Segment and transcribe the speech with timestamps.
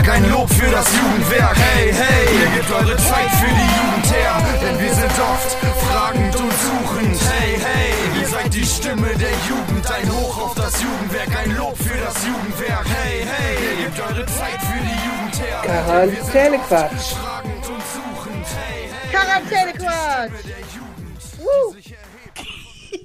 [0.00, 1.56] Jugendwerk, ein Lob für das Jugendwerk.
[1.56, 6.36] Hey, hey, ihr gebt eure Zeit für die Jugend her, denn wir sind oft fragend
[6.36, 7.20] und suchend.
[7.30, 11.76] Hey, hey, ihr seid die Stimme der Jugend, ein Hoch auf das Jugendwerk, ein Lob
[11.76, 12.86] für das Jugendwerk.
[12.88, 15.60] Hey, hey, ihr gebt eure Zeit für die Jugend her.
[15.64, 17.14] Quarantänequatsch.
[17.14, 18.46] Fragend und suchend.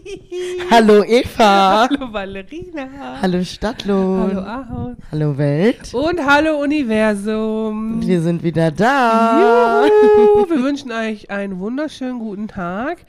[0.71, 1.87] Hallo Eva.
[1.89, 3.21] Hallo Valerina.
[3.21, 4.35] Hallo Stadtlohn.
[4.35, 4.97] Hallo Ahos.
[5.11, 5.93] Hallo Welt.
[5.93, 8.05] Und hallo Universum.
[8.05, 9.85] Wir sind wieder da.
[9.85, 10.49] Juhu.
[10.49, 13.05] Wir wünschen euch einen wunderschönen guten Tag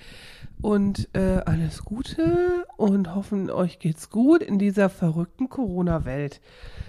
[0.62, 6.40] und äh, alles Gute und hoffen, euch geht's gut in dieser verrückten Corona-Welt.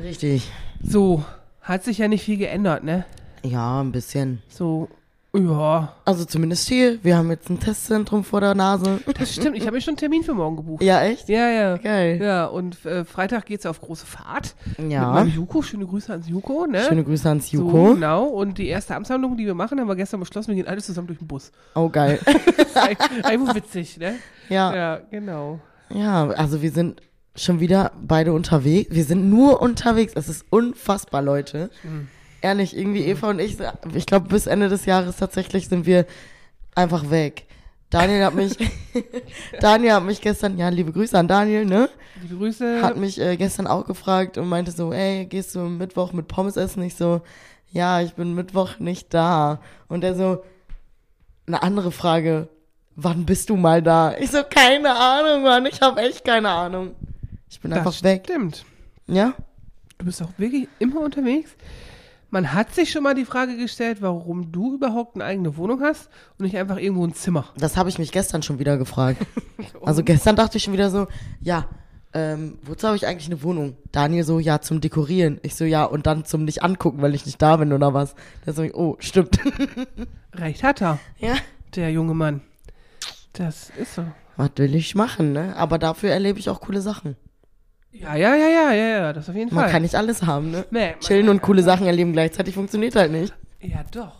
[0.02, 0.50] Richtig.
[0.82, 1.26] So,
[1.62, 3.06] hat sich ja nicht viel geändert, ne?
[3.44, 4.42] Ja, ein bisschen.
[4.48, 4.88] So,
[5.38, 7.04] ja, Also zumindest hier.
[7.04, 9.00] Wir haben jetzt ein Testzentrum vor der Nase.
[9.18, 9.56] das stimmt.
[9.58, 10.82] Ich habe mir schon einen Termin für morgen gebucht.
[10.84, 11.30] Ja, echt?
[11.30, 11.78] Ja, ja.
[11.78, 12.20] Geil.
[12.22, 14.56] Ja, und äh, Freitag geht's auf große Fahrt.
[14.78, 15.06] Ja.
[15.06, 15.62] Mit meinem Juko.
[15.62, 16.84] Schöne Grüße ans Juko, ne?
[16.88, 17.94] Schöne Grüße ans So, Juko.
[17.94, 18.26] genau.
[18.26, 21.08] Und die erste Amtshandlung, die wir machen, haben wir gestern beschlossen, wir gehen alle zusammen
[21.08, 21.52] durch den Bus.
[21.76, 22.20] Oh, geil.
[23.24, 24.16] Einfach witzig, ne?
[24.50, 24.76] Ja.
[24.76, 25.60] Ja, genau.
[25.90, 27.02] Ja, also wir sind
[27.36, 28.94] schon wieder beide unterwegs.
[28.94, 30.14] Wir sind nur unterwegs.
[30.16, 31.70] Es ist unfassbar, Leute.
[32.42, 33.58] Ehrlich, irgendwie Eva und ich,
[33.94, 36.06] ich glaube, bis Ende des Jahres tatsächlich sind wir
[36.76, 37.46] einfach weg.
[37.90, 38.58] Daniel hat mich,
[39.60, 41.90] Daniel hat mich gestern, ja, liebe Grüße an Daniel, ne?
[42.22, 42.82] Liebe Grüße.
[42.82, 46.58] Hat mich äh, gestern auch gefragt und meinte so, ey, gehst du Mittwoch mit Pommes
[46.58, 46.84] essen?
[46.84, 47.22] Ich so,
[47.72, 49.62] ja, ich bin Mittwoch nicht da.
[49.88, 50.44] Und er so,
[51.48, 52.50] eine andere Frage,
[52.96, 54.16] wann bist du mal da?
[54.18, 56.96] Ich so, keine Ahnung, Mann, ich habe echt keine Ahnung.
[57.50, 58.24] Ich bin einfach das weg.
[58.26, 58.66] Stimmt.
[59.08, 59.34] Ja?
[59.98, 61.52] Du bist auch wirklich immer unterwegs.
[62.30, 66.10] Man hat sich schon mal die Frage gestellt, warum du überhaupt eine eigene Wohnung hast
[66.38, 67.46] und nicht einfach irgendwo ein Zimmer.
[67.58, 69.26] Das habe ich mich gestern schon wieder gefragt.
[69.84, 71.08] Also gestern dachte ich schon wieder so,
[71.40, 71.68] ja,
[72.14, 73.76] ähm, wozu habe ich eigentlich eine Wohnung?
[73.92, 75.40] Daniel so, ja, zum Dekorieren.
[75.44, 78.16] Ich so, ja, und dann zum nicht angucken, weil ich nicht da bin oder was.
[78.46, 79.40] Der so, oh, stimmt.
[80.34, 81.36] Recht hat er, ja.
[81.76, 82.42] der junge Mann.
[83.34, 84.04] Das ist so.
[84.36, 85.56] Was will ich machen, ne?
[85.56, 87.16] Aber dafür erlebe ich auch coole Sachen.
[88.02, 89.72] Ja, ja, ja, ja, ja, ja, das auf jeden Man Fall.
[89.72, 90.66] kann nicht alles haben, ne?
[90.72, 93.34] Nee, man- Chillen und coole Sachen erleben gleichzeitig funktioniert halt nicht.
[93.62, 94.14] Ja, doch.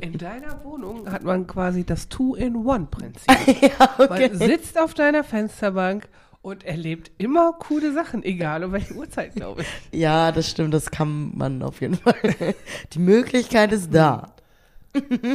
[0.00, 3.26] In deiner Wohnung hat man quasi das Two-in-One-Prinzip.
[4.08, 6.08] Man sitzt auf deiner Fensterbank
[6.42, 9.68] und erlebt immer coole Sachen, egal um welche Uhrzeit, glaube ich.
[9.98, 12.14] Ja, das stimmt, das kann man auf jeden Fall.
[12.92, 14.34] Die Möglichkeit ist da.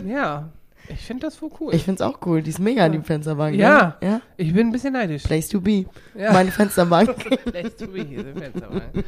[0.05, 0.49] Ja,
[0.89, 1.73] ich finde das voll cool.
[1.73, 2.41] Ich find's auch cool.
[2.41, 3.55] Die ist mega, die Fensterbank.
[3.55, 3.97] Ja.
[4.01, 4.07] Ne?
[4.07, 4.22] Ja.
[4.38, 5.23] Ich bin ein bisschen neidisch.
[5.23, 5.85] Place to be.
[6.16, 6.33] Ja.
[6.33, 7.16] Meine Fensterbank.
[7.45, 9.05] Place to be, diese Fensterbank.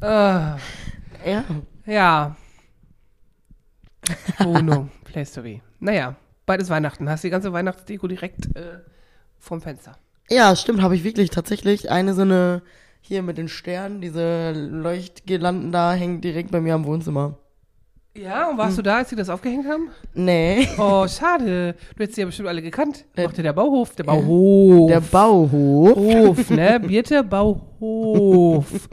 [0.00, 0.56] Ah,
[1.24, 1.44] ja.
[1.86, 2.36] ja.
[4.38, 5.60] Wohnung, Place to be.
[5.80, 7.08] Naja, beides Weihnachten.
[7.08, 8.80] Hast die ganze Weihnachtsdeko direkt äh,
[9.38, 9.96] vom Fenster.
[10.30, 12.62] Ja, stimmt, habe ich wirklich tatsächlich eine so eine
[13.00, 17.38] hier mit den Sternen, diese Leuchtgirlanden da hängen direkt bei mir am Wohnzimmer.
[18.16, 19.88] Ja, und warst du da, als sie das aufgehängt haben?
[20.14, 21.74] Nee, Oh, schade.
[21.96, 23.04] Du hättest sie ja bestimmt alle gekannt.
[23.16, 23.96] Macht dir der Bauhof.
[23.96, 24.88] Der Bauhof.
[24.88, 25.96] der Bauhof.
[25.96, 26.78] Hof, ne?
[26.86, 28.88] Birte Bauhof.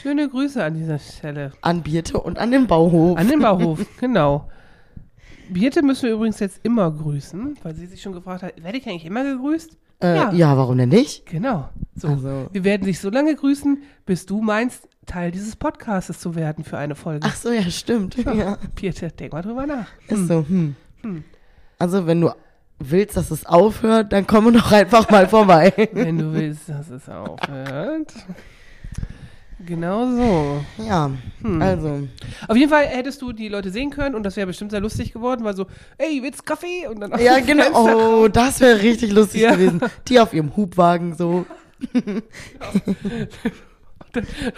[0.00, 1.52] Schöne Grüße an dieser Stelle.
[1.60, 3.18] An Birte und an den Bauhof.
[3.18, 4.48] An den Bauhof, genau.
[5.50, 8.86] Birte müssen wir übrigens jetzt immer grüßen, weil sie sich schon gefragt hat, werde ich
[8.88, 9.76] eigentlich immer gegrüßt?
[10.02, 10.32] äh, ja.
[10.32, 10.56] ja.
[10.56, 11.26] warum denn nicht?
[11.26, 11.68] Genau.
[11.94, 12.08] So.
[12.08, 16.64] Also- Wir werden dich so lange grüßen, bis du meinst, Teil dieses Podcastes zu werden
[16.64, 17.26] für eine Folge.
[17.28, 18.16] Ach so, ja, stimmt.
[18.16, 19.86] Ja, Birte, denk mal drüber nach.
[20.08, 20.44] ist so.
[20.48, 20.74] Hm.
[21.78, 22.30] Also, wenn du
[22.78, 25.72] willst, dass es aufhört, dann komm doch einfach mal vorbei.
[25.92, 28.12] Wenn du willst, dass es aufhört.
[29.66, 30.64] Genau so.
[30.84, 31.10] ja,
[31.40, 31.62] Hm.
[31.62, 32.08] also.
[32.48, 35.12] Auf jeden Fall hättest du die Leute sehen können und das wäre bestimmt sehr lustig
[35.12, 35.66] geworden, weil so,
[35.96, 36.86] ey, willst du Kaffee?
[36.88, 37.62] Und dann auf Ja, genau.
[37.64, 39.52] Fenster Oh, das wäre richtig lustig Ja.
[39.54, 39.80] gewesen.
[40.08, 41.46] Die auf ihrem Hubwagen so.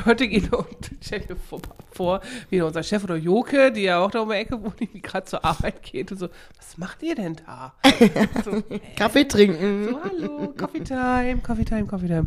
[0.05, 0.67] Heute geht und
[1.01, 1.61] stell dir vor,
[1.93, 5.01] vor, wie unser Chef oder Joke, die ja auch da um die Ecke wohnt, die
[5.01, 7.75] gerade zur Arbeit geht und so, was macht ihr denn da?
[8.45, 8.63] so,
[8.97, 9.89] Kaffee trinken.
[9.91, 12.27] so, hallo, Coffee Time, Coffee Time, Coffee Time.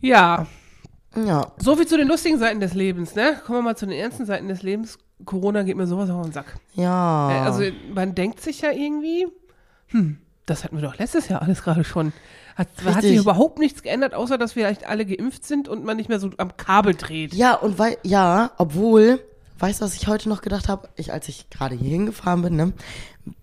[0.00, 0.46] Ja,
[1.16, 1.52] Ja.
[1.58, 3.40] so viel zu den lustigen Seiten des Lebens, ne?
[3.44, 4.98] Kommen wir mal zu den ernsten Seiten des Lebens.
[5.24, 6.56] Corona geht mir sowas auf den Sack.
[6.74, 7.30] Ja.
[7.30, 7.62] Äh, Also
[7.94, 9.26] man denkt sich ja irgendwie,
[9.88, 12.12] hm, das hatten wir doch letztes Jahr alles gerade schon.
[12.56, 16.08] Hat, hat sich überhaupt nichts geändert, außer dass vielleicht alle geimpft sind und man nicht
[16.08, 17.34] mehr so am Kabel dreht.
[17.34, 19.20] Ja, und weil, ja, obwohl,
[19.58, 20.88] weißt du, was ich heute noch gedacht habe?
[20.96, 22.72] Ich, als ich gerade hier hingefahren bin, ne,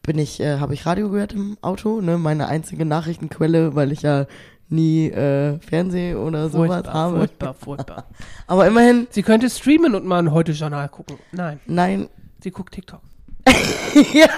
[0.01, 4.01] bin ich, äh, habe ich Radio gehört im Auto, ne, meine einzige Nachrichtenquelle, weil ich
[4.01, 4.27] ja
[4.69, 7.17] nie äh, Fernseh oder sowas furchtbar, habe.
[7.17, 8.05] furchtbar, furchtbar.
[8.47, 11.17] Aber immerhin, Sie könnte streamen und mal ein Heute-Journal gucken.
[11.33, 12.09] Nein, nein,
[12.41, 13.01] sie guckt TikTok.
[14.13, 14.29] ja,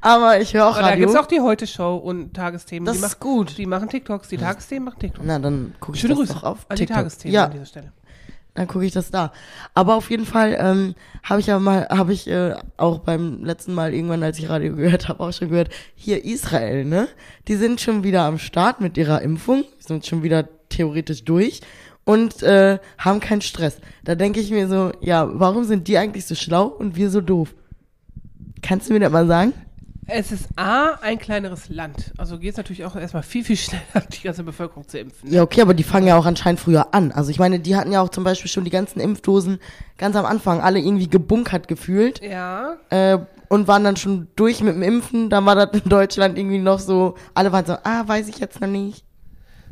[0.00, 1.06] aber ich höre auch Aber da Radio.
[1.06, 2.86] gibt's auch die Heute-Show und Tagesthemen.
[2.86, 3.56] Das die ist gut.
[3.58, 5.26] Die machen TikToks, die Tagesthemen machen TikToks.
[5.26, 6.96] Na, dann gucke ich Schöne das Grüße doch auf an die TikTok.
[6.96, 7.92] Tagesthemen Ja, an dieser Stelle.
[8.54, 9.32] dann gucke ich das da.
[9.74, 13.74] Aber auf jeden Fall ähm, habe ich ja mal, habe ich äh, auch beim letzten
[13.74, 17.08] Mal irgendwann, als ich Radio gehört habe, auch schon gehört, hier Israel, ne?
[17.48, 21.60] Die sind schon wieder am Start mit ihrer Impfung, sind schon wieder theoretisch durch
[22.04, 23.78] und äh, haben keinen Stress.
[24.04, 27.20] Da denke ich mir so, ja, warum sind die eigentlich so schlau und wir so
[27.20, 27.54] doof?
[28.62, 29.52] Kannst du mir das mal sagen?
[30.08, 32.12] Es ist A, ein kleineres Land.
[32.16, 35.32] Also geht es natürlich auch erstmal viel, viel schneller, die ganze Bevölkerung zu impfen.
[35.32, 37.10] Ja, okay, aber die fangen ja auch anscheinend früher an.
[37.10, 39.58] Also ich meine, die hatten ja auch zum Beispiel schon die ganzen Impfdosen
[39.98, 42.20] ganz am Anfang alle irgendwie gebunkert gefühlt.
[42.22, 42.76] Ja.
[42.90, 43.18] Äh,
[43.48, 45.28] und waren dann schon durch mit dem Impfen.
[45.28, 48.60] Dann war das in Deutschland irgendwie noch so, alle waren so, ah, weiß ich jetzt
[48.60, 49.04] noch nicht.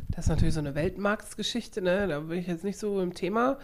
[0.09, 2.07] Das ist natürlich so eine Weltmarktsgeschichte, ne?
[2.07, 3.57] Da bin ich jetzt nicht so im Thema,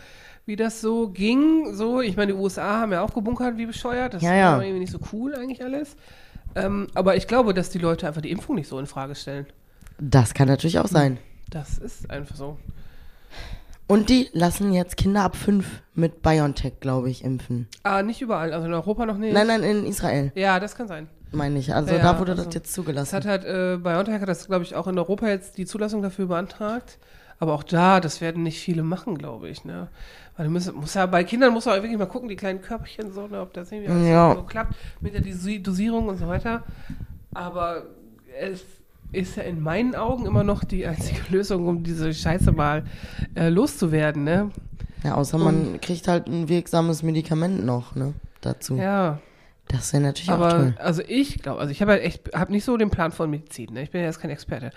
[0.51, 1.73] wie das so ging.
[1.73, 4.13] So, ich meine, die USA haben ja auch gebunkert wie bescheuert.
[4.15, 4.51] Das Ja, ja.
[4.57, 5.95] war irgendwie nicht so cool eigentlich alles.
[6.55, 9.45] Ähm, aber ich glaube, dass die Leute einfach die Impfung nicht so in Frage stellen.
[9.97, 11.19] Das kann natürlich auch sein.
[11.49, 12.57] Das ist einfach so.
[13.87, 17.69] Und die lassen jetzt Kinder ab fünf mit BioNTech, glaube ich, impfen.
[17.83, 19.33] Ah, nicht überall, also in Europa noch nicht.
[19.33, 21.07] Nein, nein, in Israel, Ja, das kann sein.
[21.31, 21.73] meine ich.
[21.73, 23.15] Also Ja, da wurde also das jetzt Das zugelassen.
[23.15, 26.25] hat halt, äh, BioNTech hat das, glaube ich, auch in Europa jetzt die Zulassung dafür
[26.25, 26.97] beantragt.
[27.41, 29.87] Aber auch da, das werden nicht viele machen, glaube ich, ne?
[30.37, 32.61] Weil du musst, musst ja, bei Kindern muss man auch wirklich mal gucken, die kleinen
[32.61, 34.35] Körbchen, so, ne, ob das irgendwie alles Ja.
[34.35, 36.63] so klappt mit der Dosi- Dosierung und so weiter.
[37.33, 37.83] Aber
[38.39, 38.63] es
[39.11, 42.83] ist ja in meinen Augen immer noch die einzige Lösung, um diese Scheiße mal
[43.35, 44.51] äh, loszuwerden, ne?
[45.03, 48.13] Ja, außer man kriegt halt ein wirksames Medikament noch, ne?
[48.41, 48.75] Dazu.
[48.77, 49.19] Ja.
[49.67, 50.73] Das wäre natürlich auch Aber toll.
[50.79, 53.73] also ich glaube, also ich habe halt echt, habe nicht so den Plan von Medizin.
[53.73, 53.83] Ne?
[53.83, 54.71] Ich bin ja jetzt kein Experte.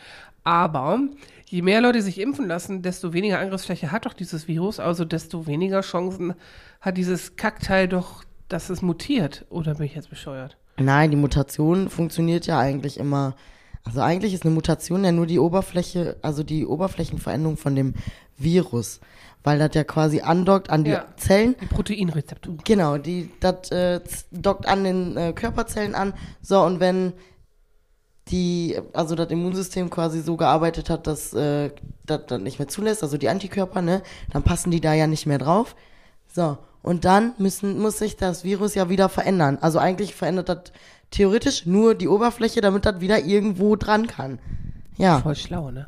[0.45, 1.01] Aber
[1.55, 5.47] je mehr Leute sich impfen lassen, desto weniger Angriffsfläche hat doch dieses Virus, also desto
[5.47, 6.35] weniger Chancen
[6.81, 9.47] hat dieses Kackteil doch, dass es mutiert.
[9.51, 10.57] Oder bin ich jetzt bescheuert?
[10.79, 13.37] Nein, die Mutation funktioniert ja eigentlich immer.
[13.85, 17.95] Also eigentlich ist eine Mutation ja nur die Oberfläche, also die Oberflächenveränderung von dem
[18.37, 18.99] Virus.
[19.45, 21.07] Weil das ja quasi andockt an die Ja.
[21.17, 21.55] Zellen.
[21.61, 22.57] Die Proteinrezeptur.
[22.65, 24.01] Genau, die das äh,
[24.33, 26.15] dockt an den äh, Körperzellen an.
[26.43, 27.13] So, und wenn
[28.29, 31.71] die, also das Immunsystem quasi so gearbeitet hat, dass äh,
[32.07, 35.27] das dann nicht mehr zulässt, also die Antikörper, ne, dann passen die da ja nicht
[35.27, 35.77] mehr drauf.
[36.33, 39.59] So, und dann müssen, muss sich das Virus ja wieder verändern.
[39.61, 40.73] Also eigentlich verändert das
[41.11, 44.39] theoretisch nur die Oberfläche, damit das wieder irgendwo dran kann.
[44.97, 45.21] Ja.
[45.21, 45.87] Voll schlau, ne?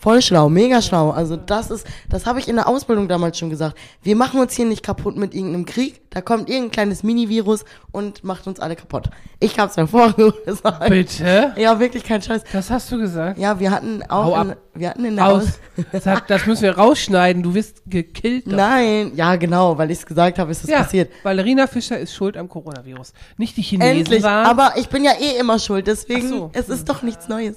[0.00, 1.10] Voll schlau, mega schlau.
[1.10, 3.76] Also das ist, das habe ich in der Ausbildung damals schon gesagt.
[4.02, 6.00] Wir machen uns hier nicht kaputt mit irgendeinem Krieg.
[6.08, 9.10] Da kommt irgendein kleines Mini-Virus und macht uns alle kaputt.
[9.40, 10.88] Ich hab's mir vorgesagt.
[10.88, 11.52] Bitte?
[11.58, 12.44] Ja, wirklich kein Scheiß.
[12.50, 13.38] Das hast du gesagt.
[13.38, 15.60] Ja, wir hatten auch, in, wir hatten in der Aus Aus.
[16.02, 17.42] Sag, das müssen wir rausschneiden.
[17.42, 18.46] Du wirst gekillt.
[18.46, 18.56] dafür.
[18.56, 21.12] Nein, ja genau, weil ich es gesagt habe, ist es ja, passiert.
[21.22, 23.12] Valerina Fischer ist schuld am Coronavirus.
[23.36, 24.46] Nicht die Chinesen Endlich, waren.
[24.46, 26.50] aber ich bin ja eh immer schuld, deswegen, so.
[26.54, 27.56] es ist doch nichts Neues.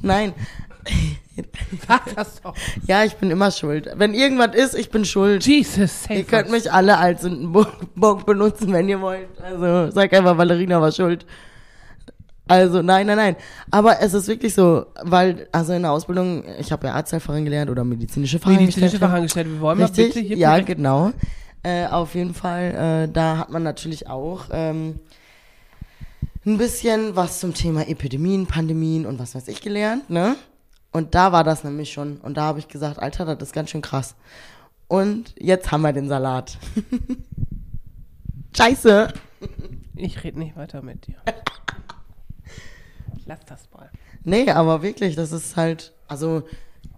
[0.00, 0.32] Nein,
[1.88, 2.54] Sag das doch.
[2.86, 3.88] ja, ich bin immer schuld.
[3.96, 5.46] Wenn irgendwas ist, ich bin schuld.
[5.46, 6.52] Jesus, save Ihr könnt us.
[6.52, 9.28] mich alle als Sündenbock benutzen, wenn ihr wollt.
[9.40, 11.24] Also sag einfach, Valerina war schuld.
[12.48, 13.36] Also nein, nein, nein.
[13.70, 17.70] Aber es ist wirklich so, weil, also in der Ausbildung, ich habe ja Arzthelferin gelernt
[17.70, 18.98] oder medizinische medizinische Fachangestellte.
[18.98, 19.50] Fachangestellte.
[19.52, 21.12] Wir wollen mal bitte Richtig, hier ja, korrekt- genau.
[21.62, 24.98] Äh, auf jeden Fall, äh, da hat man natürlich auch ähm,
[26.44, 30.34] ein bisschen was zum Thema Epidemien, Pandemien und was weiß ich gelernt, ne?
[30.92, 32.18] Und da war das nämlich schon.
[32.18, 34.14] Und da habe ich gesagt, Alter, das ist ganz schön krass.
[34.88, 36.58] Und jetzt haben wir den Salat.
[38.56, 39.08] Scheiße.
[39.96, 41.16] Ich rede nicht weiter mit dir.
[43.26, 43.90] Lass das mal.
[44.24, 46.42] Nee, aber wirklich, das ist halt, also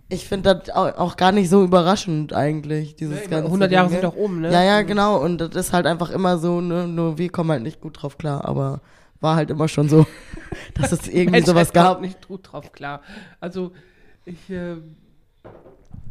[0.08, 3.88] ich finde das au- auch gar nicht so überraschend eigentlich, dieses ich ganze 100 Jahre
[3.88, 4.10] Ding, sind ne?
[4.10, 4.52] doch um, ne?
[4.52, 5.18] Ja, ja, genau.
[5.22, 8.18] Und das ist halt einfach immer so, ne, nur wir kommen halt nicht gut drauf
[8.18, 8.80] klar, aber
[9.20, 10.06] war halt immer schon so,
[10.74, 12.00] dass es irgendwie Menschheit sowas kommt gab.
[12.00, 13.00] nicht gut drauf klar.
[13.40, 13.72] Also,
[14.24, 14.76] ich äh,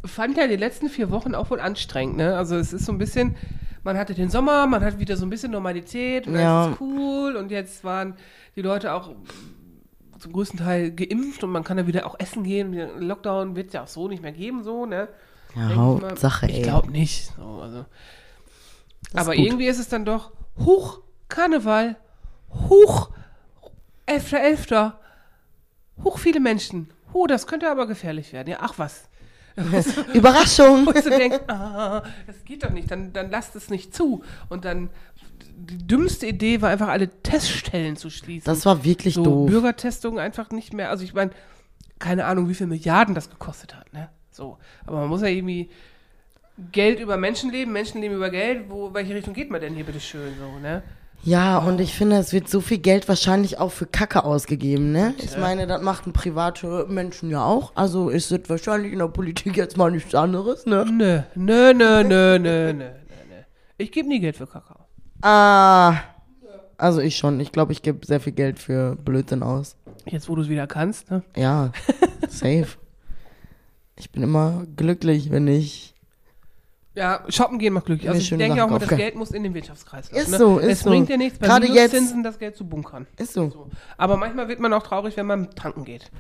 [0.05, 2.35] fand ja die letzten vier Wochen auch wohl anstrengend, ne?
[2.37, 3.35] Also, es ist so ein bisschen,
[3.83, 6.69] man hatte den Sommer, man hat wieder so ein bisschen Normalität und Ja.
[6.71, 8.15] ist cool und jetzt waren
[8.55, 9.11] die Leute auch
[10.19, 12.73] zum größten Teil geimpft und man kann ja wieder auch essen gehen.
[12.99, 15.09] Lockdown wird es ja auch so nicht mehr geben, so, ne?
[15.55, 16.09] Ja, Denk ich mal.
[16.11, 16.57] Hauptsache, ey.
[16.57, 17.31] Ich glaube nicht.
[17.35, 17.79] So, also.
[17.79, 19.45] Ist Aber gut.
[19.45, 21.97] irgendwie ist es dann doch hoch Karneval,
[22.69, 23.09] hoch
[24.07, 24.93] 11.11.,
[26.03, 26.89] hoch viele Menschen.
[27.13, 28.49] Oh, das könnte aber gefährlich werden.
[28.49, 29.09] Ja, ach was.
[30.13, 30.87] Überraschung.
[30.87, 34.23] Und du denkst, ah, das geht doch nicht, dann, dann lasst es nicht zu.
[34.49, 34.89] Und dann,
[35.55, 38.45] die dümmste Idee war einfach, alle Teststellen zu schließen.
[38.45, 39.49] Das war wirklich so doof.
[39.49, 40.89] Bürgertestungen einfach nicht mehr.
[40.89, 41.31] Also ich meine,
[41.99, 44.09] keine Ahnung, wie viel Milliarden das gekostet hat, ne?
[44.31, 44.57] So.
[44.85, 45.69] Aber man muss ja irgendwie
[46.71, 50.33] Geld über Menschenleben, Menschenleben über Geld, wo, welche Richtung geht man denn hier bitte schön
[50.39, 50.83] so, ne?
[51.25, 55.13] Ja, und ich finde, es wird so viel Geld wahrscheinlich auch für Kacke ausgegeben, ne?
[55.17, 57.71] Ich meine, das machten private Menschen ja auch.
[57.75, 60.85] Also ist es wahrscheinlich in der Politik jetzt mal nichts anderes, ne?
[60.85, 62.85] Nö, nö, nö, nö, nö, nö, nö.
[63.77, 64.85] Ich gebe nie Geld für Kakao.
[65.21, 65.95] Ah.
[66.77, 67.39] Also ich schon.
[67.39, 69.77] Ich glaube, ich gebe sehr viel Geld für Blödsinn aus.
[70.05, 71.23] Jetzt, wo du es wieder kannst, ne?
[71.37, 71.71] Ja,
[72.27, 72.67] safe.
[73.95, 75.92] Ich bin immer glücklich, wenn ich.
[76.95, 78.07] Ja, shoppen gehen macht glücklich.
[78.07, 78.89] Also ich denke auch mal, das.
[78.89, 80.21] Geld muss in den Wirtschaftskreislauf.
[80.21, 80.37] Ist ne?
[80.37, 80.89] so, ist es so.
[80.91, 83.07] bringt dir nichts, bei Gerade jetzt- Minuszinsen das Geld zu bunkern.
[83.17, 83.49] Ist so.
[83.49, 83.69] So.
[83.97, 86.11] Aber manchmal wird man auch traurig, wenn man tanken geht.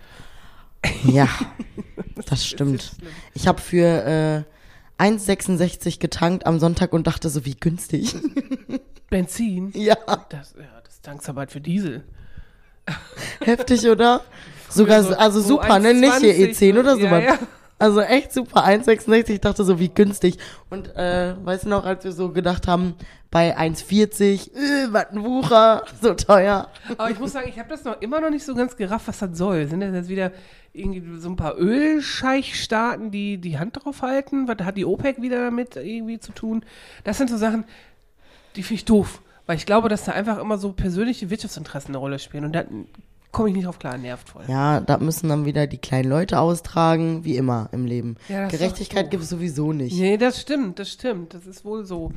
[1.03, 1.27] Ja,
[2.25, 2.93] das stimmt.
[3.35, 4.45] Ich habe für
[4.99, 8.15] äh, 1,66 getankt am Sonntag und dachte so, wie günstig.
[9.09, 9.95] Benzin, ja,
[10.29, 12.03] das, ja, das ist Tankarbeit für Diesel.
[13.41, 14.21] heftig, oder?
[14.69, 15.93] Sogar, so- also so super, ne?
[15.93, 17.05] Nicht hier 1,20 E10 oder so, so.
[17.05, 17.39] ja, ja.
[17.83, 20.37] Also echt super, 1,66, ich dachte so, wie günstig.
[20.69, 22.93] Und äh, weißt du noch, als wir so gedacht haben,
[23.29, 26.69] bei 1,40, äh, was ein Wucher, so teuer.
[26.97, 29.19] Aber ich muss sagen, ich habe das noch immer noch nicht so ganz gerafft, was
[29.19, 29.67] das soll.
[29.67, 30.31] Sind das jetzt wieder
[30.71, 34.47] irgendwie so ein paar Ölscheichstaaten, die die Hand drauf halten?
[34.47, 36.63] Was hat die OPEC wieder damit irgendwie zu tun?
[37.03, 37.65] Das sind so Sachen,
[38.55, 39.21] die finde ich doof.
[39.45, 42.45] Weil ich glaube, dass da einfach immer so persönliche Wirtschaftsinteressen eine Rolle spielen.
[42.45, 42.63] Und da
[43.33, 44.45] komme ich nicht drauf klar, nervt voll.
[44.47, 48.15] Ja, da müssen dann wieder die kleinen Leute austragen, wie immer im Leben.
[48.29, 49.99] Ja, Gerechtigkeit gibt es sowieso nicht.
[49.99, 51.33] Nee, das stimmt, das stimmt.
[51.33, 52.13] Das ist wohl so.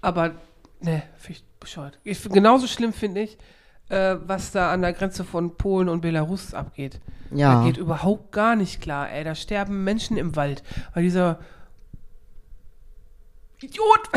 [0.00, 0.32] Aber,
[0.80, 1.98] ne, finde ich bescheuert.
[2.04, 3.38] Ich, genauso schlimm finde ich,
[3.88, 7.00] äh, was da an der Grenze von Polen und Belarus abgeht.
[7.30, 7.54] Ja.
[7.54, 9.24] Da geht überhaupt gar nicht klar, ey.
[9.24, 10.62] Da sterben Menschen im Wald.
[10.92, 11.38] Weil dieser
[13.62, 14.10] Idiot,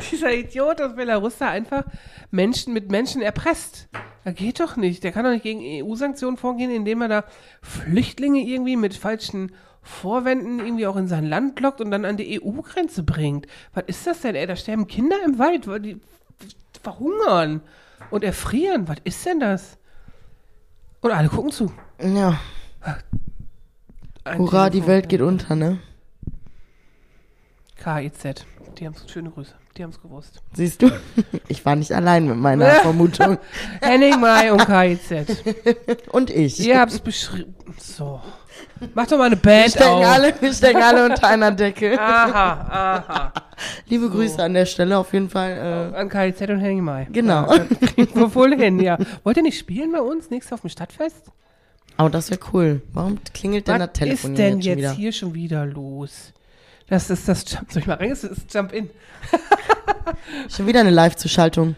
[0.10, 1.84] dieser Idiot aus Belarus da einfach
[2.30, 3.88] Menschen mit Menschen erpresst.
[4.24, 5.04] Da geht doch nicht.
[5.04, 7.24] Der kann doch nicht gegen EU-Sanktionen vorgehen, indem er da
[7.60, 9.52] Flüchtlinge irgendwie mit falschen
[9.82, 13.46] Vorwänden irgendwie auch in sein Land lockt und dann an die EU-Grenze bringt.
[13.74, 14.46] Was ist das denn, ey?
[14.46, 16.00] Da sterben Kinder im Wald, weil die
[16.82, 17.62] verhungern
[18.10, 18.86] und erfrieren.
[18.88, 19.78] Was ist denn das?
[21.00, 21.72] Und alle gucken zu.
[22.00, 22.38] Ja.
[24.24, 24.86] Ein Hurra, die.
[24.86, 25.80] Welt geht unter, ne?
[27.82, 28.46] KIZ.
[28.78, 29.52] Die haben schöne Grüße.
[29.76, 30.40] Die haben es gewusst.
[30.52, 30.90] Siehst du?
[31.48, 33.38] Ich war nicht allein mit meiner Vermutung.
[33.82, 35.42] Henning Mai und KIZ.
[36.12, 36.60] Und ich.
[36.60, 37.54] Ihr habt's beschrieben.
[37.78, 38.20] So.
[38.94, 40.06] Mach doch mal eine wir, Band stecken auf.
[40.06, 41.98] alle, wir stecken alle unter einer Decke.
[41.98, 43.32] Aha, aha.
[43.86, 45.92] Liebe Grüße an der Stelle auf jeden Fall.
[45.94, 47.02] An KIZ und Henning Mai.
[47.02, 47.52] Äh, genau.
[47.96, 48.98] Wir voll hin, ja.
[49.24, 50.30] Wollt ihr nicht spielen bei uns?
[50.30, 51.30] Nächstes auf dem Stadtfest?
[51.96, 52.82] Aber das wäre cool.
[52.92, 56.32] Warum klingelt denn Was das Telefon ist denn jetzt hier schon wieder los?
[56.88, 57.70] Das ist das Jump.
[57.72, 58.10] Soll ich mal rein?
[58.10, 58.90] Das ist Jump In.
[60.48, 61.76] Schon wieder eine Live-Zuschaltung.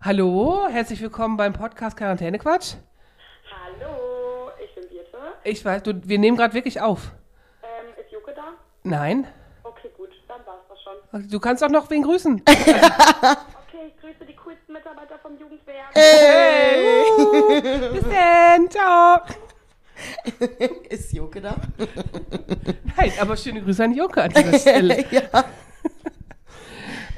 [0.00, 2.74] Hallo, herzlich willkommen beim Podcast Quarantänequatsch.
[3.50, 5.18] Hallo, ich bin Birte.
[5.44, 7.12] Ich weiß, du, wir nehmen gerade wirklich auf.
[7.62, 8.54] Ähm, ist Jucke da?
[8.82, 9.26] Nein.
[9.62, 11.28] Okay, gut, dann war's das schon.
[11.28, 12.42] Du kannst auch noch wen grüßen.
[13.74, 15.94] Okay, ich grüße die coolsten Mitarbeiter vom Jugendwerk.
[15.94, 19.20] Hey, uh, bis dann, ciao.
[20.88, 21.56] Ist Joke da?
[22.96, 25.04] Nein, aber schöne Grüße an Joko an dieser Stelle.
[25.10, 25.44] ja.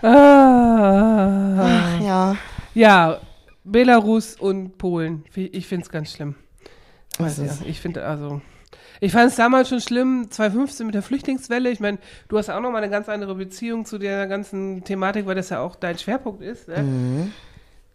[0.02, 1.98] Ah.
[2.02, 2.36] Ja.
[2.74, 3.20] Ja,
[3.64, 5.24] Belarus und Polen.
[5.34, 6.34] Ich finde es ganz schlimm.
[7.18, 8.40] Was Ja, ich finde also.
[9.00, 11.70] Ich fand es damals schon schlimm, 2015 mit der Flüchtlingswelle.
[11.70, 11.98] Ich meine,
[12.28, 15.50] du hast auch noch mal eine ganz andere Beziehung zu der ganzen Thematik, weil das
[15.50, 16.68] ja auch dein Schwerpunkt ist.
[16.68, 16.82] Ne?
[16.82, 17.32] Mhm.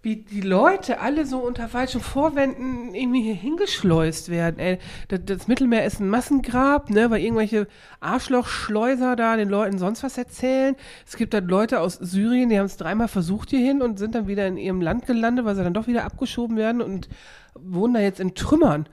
[0.02, 4.58] Wie die Leute alle so unter falschen Vorwänden irgendwie hier hingeschleust werden.
[4.58, 4.78] Ey,
[5.10, 7.68] das, das Mittelmeer ist ein Massengrab, ne, weil irgendwelche
[8.00, 10.76] Arschlochschleuser da den Leuten sonst was erzählen.
[11.06, 14.28] Es gibt dann Leute aus Syrien, die haben es dreimal versucht hierhin und sind dann
[14.28, 17.10] wieder in ihrem Land gelandet, weil sie dann doch wieder abgeschoben werden und
[17.56, 18.88] wohnen da jetzt in Trümmern.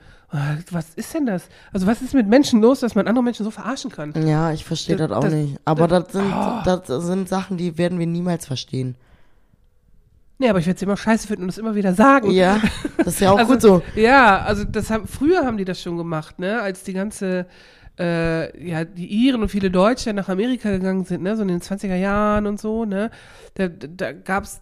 [0.72, 1.48] Was ist denn das?
[1.72, 4.12] Also was ist mit Menschen los, dass man andere Menschen so verarschen kann?
[4.26, 5.56] Ja, ich verstehe das, Das- auch das- nicht.
[5.64, 6.62] Aber das, sind, Oh.
[6.64, 8.96] das sind Sachen, die werden wir niemals verstehen.
[10.38, 12.30] Nee, aber ich werde es immer scheiße finden und es immer wieder sagen.
[12.30, 12.60] Ja,
[12.98, 13.82] das ist ja auch also, gut so.
[13.94, 17.46] Ja, also das haben, früher haben die das schon gemacht, ne, als die ganze,
[17.98, 21.60] äh, ja, die Iren und viele Deutsche nach Amerika gegangen sind, ne, so in den
[21.60, 23.10] 20er Jahren und so, ne,
[23.54, 24.60] da, da gab's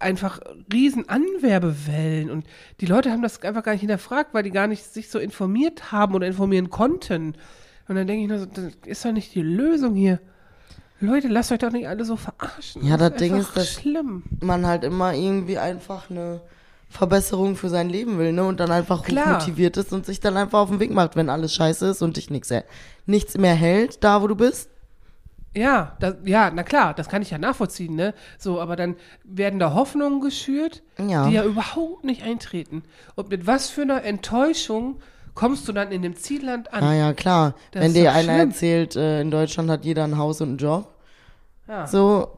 [0.00, 0.40] einfach
[0.72, 2.46] riesen Anwerbewellen und
[2.80, 5.92] die Leute haben das einfach gar nicht hinterfragt, weil die gar nicht sich so informiert
[5.92, 7.34] haben oder informieren konnten.
[7.86, 10.18] Und dann denke ich nur so, das ist doch nicht die Lösung hier.
[11.06, 12.84] Leute, lasst euch doch nicht alle so verarschen.
[12.86, 14.22] Ja, das ist Ding ist, dass- schlimm.
[14.40, 16.40] Man halt immer irgendwie einfach eine
[16.88, 18.44] Verbesserung für sein Leben will, ne?
[18.44, 19.34] Und dann einfach Klar.
[19.40, 22.16] motiviert ist und sich dann einfach auf den Weg macht, wenn alles scheiße ist und
[22.16, 22.52] dich nichts,
[23.06, 24.70] nichts mehr hält, da wo du bist.
[25.56, 28.12] Ja, das, ja, na klar, das kann ich ja nachvollziehen, ne?
[28.38, 31.28] So, aber dann werden da Hoffnungen geschürt, Ja.
[31.28, 32.82] die ja überhaupt nicht eintreten.
[33.14, 34.96] Und mit was für einer Enttäuschung
[35.34, 36.82] kommst du dann in dem Zielland an?
[36.82, 37.54] Ah ja, klar.
[37.72, 38.50] Das Wenn dir einer schlimm.
[38.50, 40.88] erzählt, äh, in Deutschland hat jeder ein Haus und einen Job.
[41.68, 41.86] Ja.
[41.86, 42.36] So.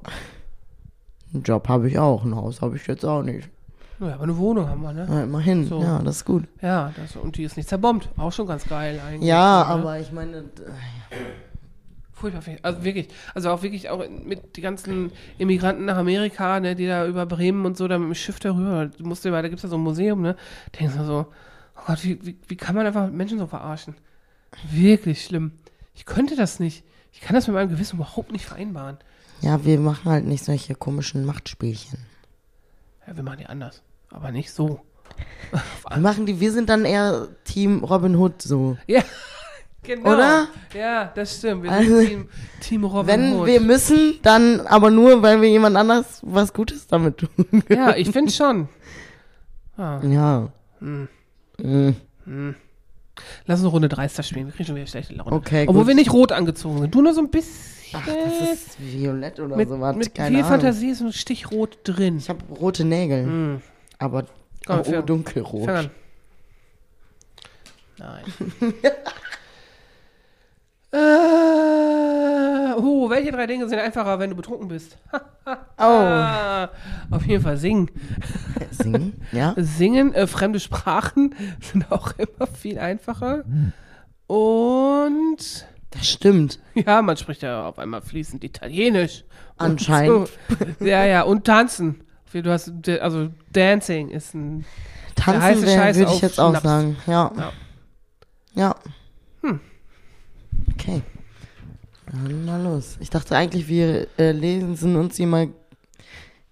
[1.34, 3.48] Einen Job habe ich auch, ein Haus habe ich jetzt auch nicht.
[3.98, 5.06] Naja, aber eine Wohnung haben wir, ne?
[5.10, 5.80] Ja, immerhin, So.
[5.82, 6.44] ja, das ist gut.
[6.60, 8.08] Ja, das, und die ist nicht zerbombt.
[8.18, 9.28] Auch schon ganz geil eigentlich.
[9.28, 9.66] Ja, ne?
[9.66, 10.62] aber ich meine, d-
[12.12, 12.58] Furchtbar viel.
[12.62, 17.06] Also wirklich, also auch wirklich auch mit die ganzen Immigranten nach Amerika, ne, die da
[17.06, 19.64] über Bremen und so da mit dem Schiff darüber, du musst dir mal, da gibt's
[19.64, 20.34] ja so ein Museum, ne,
[20.80, 21.26] denkst du so,
[21.76, 23.94] oh Gott, wie, wie, wie kann man einfach Menschen so verarschen?
[24.70, 25.52] Wirklich schlimm.
[25.94, 26.84] Ich könnte das nicht.
[27.12, 28.96] Ich kann das mit meinem Gewissen überhaupt nicht vereinbaren.
[29.40, 31.98] Ja, wir machen halt nicht solche komischen Machtspielchen.
[33.06, 33.82] Ja, wir machen die anders.
[34.10, 34.80] Aber nicht so.
[35.90, 38.76] Wir machen die, wir sind dann eher Team Robin Hood so.
[38.86, 39.02] Ja,
[39.82, 40.12] genau.
[40.12, 40.48] Oder?
[40.74, 41.62] Ja, das stimmt.
[41.62, 42.28] Wir Also, sind Team,
[42.60, 43.46] Team Robin Wenn Hood.
[43.46, 47.62] wir müssen, dann aber nur, weil wir jemand anders was Gutes damit tun.
[47.70, 48.68] ja, ich finde schon.
[49.78, 50.00] Ah.
[50.02, 50.52] Ja.
[50.80, 51.08] Hm.
[51.58, 52.54] Mhm.
[53.46, 54.46] Lass uns Runde Dreister spielen.
[54.46, 55.32] Wir kriegen schon wieder schlechte Laune.
[55.32, 55.88] Okay, Obwohl gut.
[55.88, 56.94] wir nicht rot angezogen sind.
[56.94, 57.74] Du nur so ein bisschen.
[58.00, 59.96] Ach, das ist violett oder mit, sowas.
[59.96, 60.50] mit Keine viel Ahnung.
[60.50, 62.18] Fantasie ist ein Stich rot drin.
[62.18, 63.60] Ich habe rote Nägel, Hm.
[63.98, 64.26] aber
[64.66, 65.64] Komm, fang- dunkelrot.
[65.66, 65.90] Fang an.
[67.98, 68.24] Nein.
[70.92, 70.98] äh,
[72.76, 74.96] oh, welche drei Dinge sind einfacher, wenn du betrunken bist?
[75.46, 76.70] Oh, Ah,
[77.12, 77.88] auf jeden Fall singen.
[78.72, 79.54] singen, ja?
[79.56, 83.44] Singen, äh, fremde Sprachen sind auch immer viel einfacher.
[84.26, 86.58] Und Das stimmt.
[86.74, 89.24] ja, man spricht ja auf einmal fließend Italienisch.
[89.56, 90.30] Anscheinend.
[90.78, 90.84] So.
[90.84, 92.02] Ja, ja, und tanzen.
[92.32, 94.66] Du hast, also Dancing ist ein
[95.14, 96.64] Tanzen heiße wär- Scheiß würde ich jetzt auch Schnaps.
[96.64, 96.96] sagen.
[97.06, 97.32] Ja.
[97.36, 97.52] Ja.
[98.54, 98.74] Ja.
[99.42, 99.60] Hm.
[100.74, 101.02] Okay.
[102.10, 102.96] Dann mal los.
[103.00, 105.48] Ich dachte eigentlich, wir äh, lesen uns die mal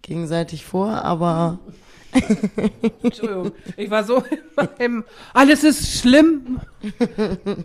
[0.03, 1.59] gegenseitig vor, aber
[3.03, 4.23] Entschuldigung, ich war so
[4.57, 6.61] meinem, alles ist schlimm.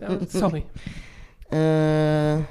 [0.00, 0.64] Ja, sorry.
[1.52, 2.44] Äh.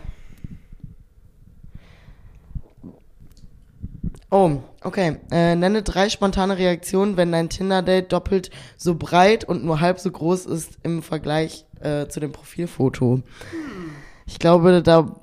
[4.30, 5.20] Oh, okay.
[5.32, 10.12] Äh, nenne drei spontane Reaktionen, wenn dein Tinder-Date doppelt so breit und nur halb so
[10.12, 13.22] groß ist im Vergleich äh, zu dem Profilfoto.
[14.26, 15.16] Ich glaube, da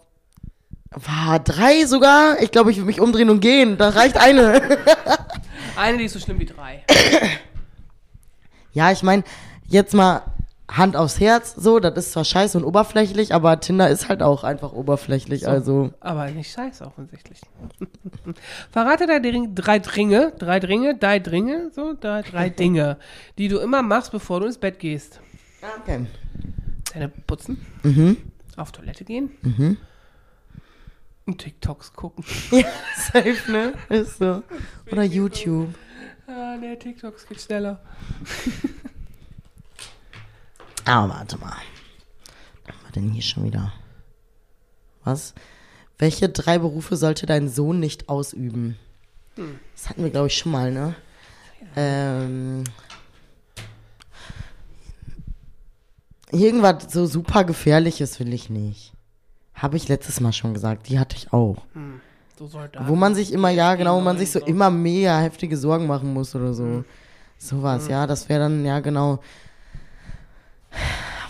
[0.97, 2.41] war drei sogar.
[2.43, 3.77] Ich glaube, ich würde mich umdrehen und gehen.
[3.77, 4.61] Da reicht eine.
[5.77, 6.83] Eine, die ist so schlimm wie drei.
[8.73, 9.25] ja, ich meine,
[9.69, 10.23] jetzt mal
[10.71, 11.55] Hand aufs Herz.
[11.55, 15.43] So, das ist zwar scheiße und oberflächlich, aber Tinder ist halt auch einfach oberflächlich.
[15.43, 15.49] So.
[15.51, 15.91] Also.
[16.01, 17.41] Aber nicht scheiße offensichtlich.
[18.73, 22.97] Verrate Dring, drei Dringe, drei Dringe, drei Dringe, so, drei, drei Dinge,
[23.37, 25.21] die du immer machst, bevor du ins Bett gehst.
[25.83, 26.07] Okay.
[26.85, 28.17] Zähne putzen, Mhm.
[28.57, 29.77] auf Toilette gehen Mhm.
[31.27, 32.25] TikToks gucken.
[32.51, 32.67] Ja,
[33.13, 33.75] safe, ne?
[33.89, 34.43] Ist so.
[34.91, 35.75] Oder YouTube.
[36.27, 37.81] Ah, der TikToks geht schneller.
[40.89, 41.57] Ah, warte mal.
[42.65, 43.73] Was haben wir denn hier schon wieder?
[45.03, 45.35] Was?
[45.99, 48.77] Welche drei Berufe sollte dein Sohn nicht ausüben?
[49.75, 50.95] Das hatten wir, glaube ich, schon mal, ne?
[51.75, 52.63] Ähm,
[56.31, 58.93] irgendwas so super gefährliches will ich nicht.
[59.57, 60.89] Habe ich letztes Mal schon gesagt.
[60.89, 61.57] Die hatte ich auch.
[62.39, 62.87] So Soldaten.
[62.87, 66.13] Wo man sich immer, ja, genau, wo man sich so immer mega heftige Sorgen machen
[66.13, 66.85] muss oder so.
[67.39, 69.21] Sowas, ja, das wäre dann, ja, genau.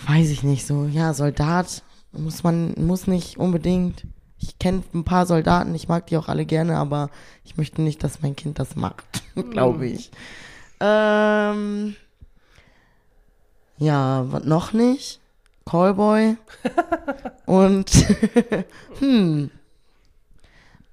[0.07, 4.05] Weiß ich nicht, so, ja, Soldat muss man, muss nicht unbedingt.
[4.39, 7.09] Ich kenne ein paar Soldaten, ich mag die auch alle gerne, aber
[7.43, 9.05] ich möchte nicht, dass mein Kind das macht,
[9.51, 10.11] glaube ich.
[10.79, 11.95] Ähm,
[13.77, 15.19] ja, noch nicht?
[15.69, 16.35] Callboy.
[17.45, 17.89] Und,
[18.99, 19.49] hm,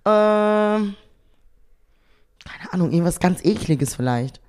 [0.06, 0.94] ähm,
[2.44, 4.40] keine Ahnung, irgendwas ganz ekliges vielleicht.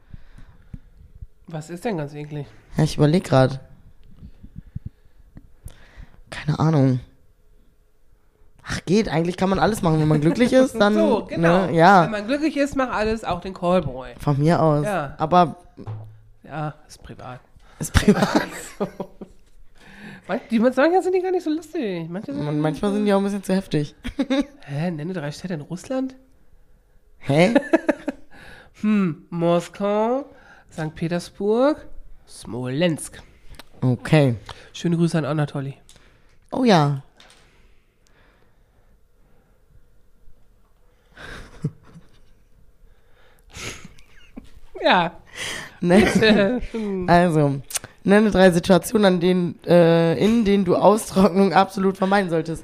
[1.47, 2.47] Was ist denn ganz eklig?
[2.77, 3.59] Ja, ich überlege gerade.
[6.29, 6.99] Keine Ahnung.
[8.67, 9.09] Ach, geht.
[9.09, 9.99] Eigentlich kann man alles machen.
[9.99, 10.95] Wenn man glücklich ist, dann.
[10.95, 11.61] so, genau.
[11.63, 14.15] Ne, Wenn ja, man glücklich ist, mach alles, auch den Callboy.
[14.19, 14.85] von mir aus.
[14.85, 15.15] Ja.
[15.19, 15.55] Aber
[16.43, 17.39] Ja, ist privat.
[17.79, 18.27] ist privat.
[18.79, 18.89] Manch-
[20.49, 22.09] Die, manchmal sind die gar nicht so lustig.
[22.09, 23.95] Manche sind, manchmal sind die auch ein bisschen zu heftig.
[24.65, 26.15] Hä, nenne drei Städte in Russland?
[27.19, 27.53] Hä?
[28.81, 30.25] Hm, Moskau,
[30.69, 30.93] St.
[30.93, 31.87] Petersburg,
[32.27, 33.23] Smolensk.
[33.79, 34.35] Okay.
[34.73, 35.75] Schöne Grüße an Anatoly.
[36.51, 37.01] Oh ja.
[44.83, 45.19] Ja.
[45.81, 46.61] Ne?
[47.07, 47.61] Also,
[48.05, 52.63] nenne drei Situationen, an denen, äh, in denen du Austrocknung absolut vermeiden solltest.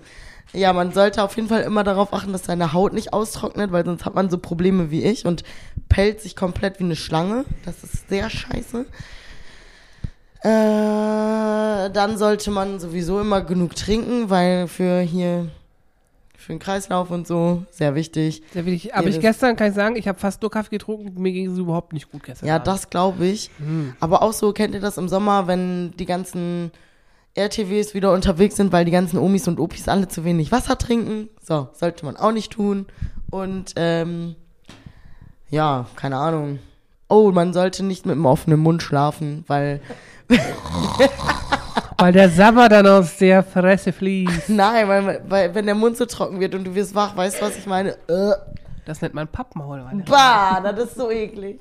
[0.54, 3.86] Ja, man sollte auf jeden Fall immer darauf achten, dass deine Haut nicht austrocknet, weil
[3.86, 5.44] sonst hat man so Probleme wie ich und
[5.88, 7.46] pellt sich komplett wie eine Schlange.
[7.66, 8.86] Das ist sehr scheiße.
[10.44, 15.48] Äh, dann sollte man sowieso immer genug trinken, weil für hier
[16.42, 17.64] für den Kreislauf und so.
[17.72, 18.44] Sehr wichtig.
[18.54, 18.96] Sehr wichtig.
[18.96, 21.22] Aber ich gestern kann ich sagen, ich habe fast nur Kaffee getrunken.
[21.22, 22.48] Mir ging es überhaupt nicht gut gestern.
[22.48, 22.68] Ja, Abend.
[22.68, 23.52] das glaube ich.
[23.58, 23.96] Hm.
[24.00, 26.72] Aber auch so, kennt ihr das im Sommer, wenn die ganzen
[27.36, 31.30] RTWs wieder unterwegs sind, weil die ganzen Omis und Opis alle zu wenig Wasser trinken?
[31.42, 32.88] So, sollte man auch nicht tun.
[33.30, 34.36] Und, ähm,
[35.50, 36.60] ja, keine Ahnung.
[37.08, 39.82] Oh, man sollte nicht mit einem offenen Mund schlafen, weil,
[42.02, 44.50] Weil der Sabber dann aus der Fresse fließt.
[44.50, 47.46] nein, weil, weil, wenn der Mund so trocken wird und du wirst wach, weißt du,
[47.46, 47.92] was ich meine?
[48.08, 48.34] Äh,
[48.86, 49.84] Das nennt man Pappmaul.
[50.08, 51.60] Bah, das ist so eklig.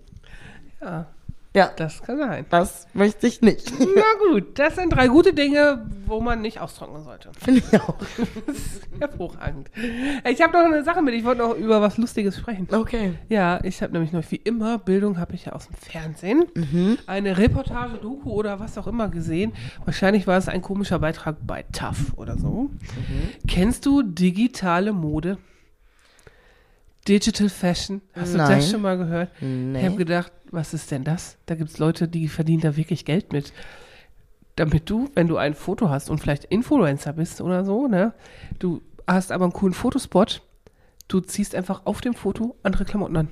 [0.81, 1.07] ja,
[1.55, 2.47] Ja, das kann sein.
[2.49, 3.73] das möchte ich nicht.
[3.81, 7.31] Na gut, das sind drei gute Dinge, wo man nicht austrocknen sollte.
[7.37, 7.97] Finde ich auch.
[9.01, 9.69] Hervorragend.
[10.29, 11.15] Ich habe noch eine Sache mit.
[11.15, 12.69] Ich wollte noch über was Lustiges sprechen.
[12.71, 13.15] Okay.
[13.29, 16.45] Ja, ich habe nämlich noch wie immer Bildung habe ich ja aus dem Fernsehen.
[17.09, 19.53] Eine Reportage, Doku oder was auch immer gesehen.
[19.85, 22.71] Wahrscheinlich war es ein komischer Beitrag bei TAF oder so.
[23.49, 25.39] Kennst du digitale Mode?
[27.11, 28.01] Digital Fashion?
[28.15, 28.59] Hast du Nein.
[28.59, 29.31] das schon mal gehört?
[29.41, 29.85] Ich Nee.
[29.85, 31.37] habe gedacht, was ist denn das?
[31.47, 33.53] Da gibt es Leute, die verdienen da wirklich Geld mit.
[34.57, 38.13] Damit du, wenn du ein Foto hast und vielleicht Influencer bist oder so, ne,
[38.59, 40.43] du hast aber einen coolen Fotospot,
[41.09, 43.29] du ziehst einfach auf dem Foto andere Klamotten an.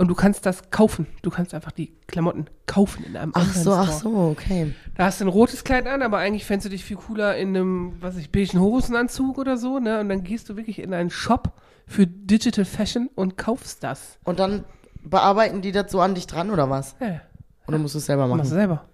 [0.00, 1.06] Und du kannst das kaufen.
[1.20, 3.78] Du kannst einfach die Klamotten kaufen in einem Ach so, Online-Store.
[3.80, 4.74] ach so, okay.
[4.94, 7.48] Da hast du ein rotes Kleid an, aber eigentlich fändest du dich viel cooler in
[7.50, 10.00] einem, was ich, beigen Hosenanzug oder so, ne?
[10.00, 11.52] Und dann gehst du wirklich in einen Shop
[11.86, 14.16] für Digital Fashion und kaufst das.
[14.24, 14.64] Und dann
[15.04, 16.96] bearbeiten die das so an dich dran oder was?
[16.98, 17.20] Ja,
[17.68, 18.58] Oder musst du es selber machst du machen?
[18.58, 18.84] selber.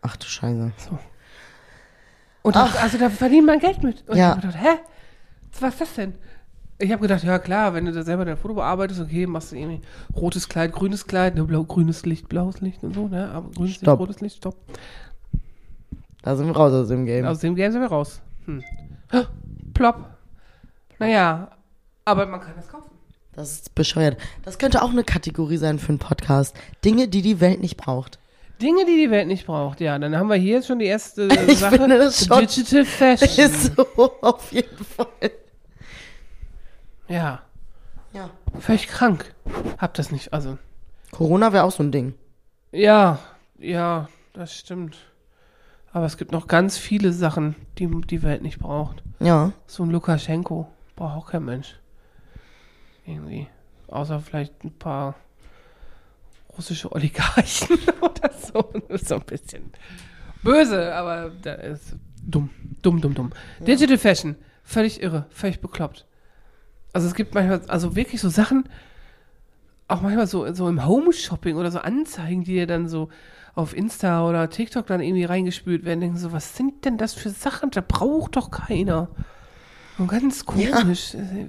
[0.00, 0.72] Ach du Scheiße.
[2.42, 4.02] Und das, also da verdient man Geld mit.
[4.08, 4.30] Und Ja.
[4.30, 4.78] ich hab gedacht, hä?
[5.60, 6.14] Was ist das denn?
[6.82, 9.56] Ich habe gedacht, ja klar, wenn du da selber dein Foto bearbeitest, okay, machst du
[9.56, 9.80] irgendwie
[10.16, 13.30] rotes Kleid, grünes Kleid, ne, blau, grünes Licht, blaues Licht und so, ne?
[13.32, 13.98] Aber grünes Stopp.
[14.00, 14.56] Licht, rotes Licht, stopp.
[16.22, 17.24] Da sind wir raus aus dem Game.
[17.26, 18.20] Aus dem Game sind wir raus.
[18.46, 18.62] Hm.
[19.74, 20.06] Plopp.
[20.98, 21.50] Naja,
[22.04, 22.90] aber man kann das kaufen.
[23.34, 24.18] Das ist bescheuert.
[24.44, 26.54] Das könnte auch eine Kategorie sein für einen Podcast.
[26.84, 28.18] Dinge, die die Welt nicht braucht.
[28.60, 29.98] Dinge, die die Welt nicht braucht, ja.
[29.98, 31.76] Dann haben wir hier jetzt schon die erste Ich Sache.
[31.78, 33.28] finde das schon- Digital Fashion.
[33.46, 33.86] Ist so,
[34.20, 35.06] auf jeden Fall.
[37.12, 37.40] Ja,
[38.12, 38.30] Ja.
[38.58, 39.34] völlig krank.
[39.78, 40.58] Hab das nicht, also.
[41.10, 42.14] Corona wäre auch so ein Ding.
[42.70, 43.18] Ja,
[43.58, 44.96] ja, das stimmt.
[45.92, 49.02] Aber es gibt noch ganz viele Sachen, die die Welt nicht braucht.
[49.20, 49.52] Ja.
[49.66, 51.78] So ein Lukaschenko braucht auch kein Mensch.
[53.04, 53.46] Irgendwie.
[53.88, 55.16] Außer vielleicht ein paar
[56.56, 58.72] russische Oligarchen oder so.
[58.96, 59.70] So ein bisschen
[60.42, 62.48] böse, aber da ist dumm.
[62.80, 63.32] Dumm, dumm, dumm.
[63.60, 64.36] Digital Fashion.
[64.64, 65.26] Völlig irre.
[65.30, 66.06] Völlig bekloppt.
[66.92, 68.64] Also es gibt manchmal, also wirklich so Sachen,
[69.88, 73.08] auch manchmal so, so im Home-Shopping oder so Anzeigen, die dir dann so
[73.54, 77.30] auf Insta oder TikTok dann irgendwie reingespült werden, denken so, was sind denn das für
[77.30, 77.70] Sachen?
[77.70, 79.08] Da braucht doch keiner.
[79.98, 81.14] Und ganz komisch.
[81.14, 81.46] Äh,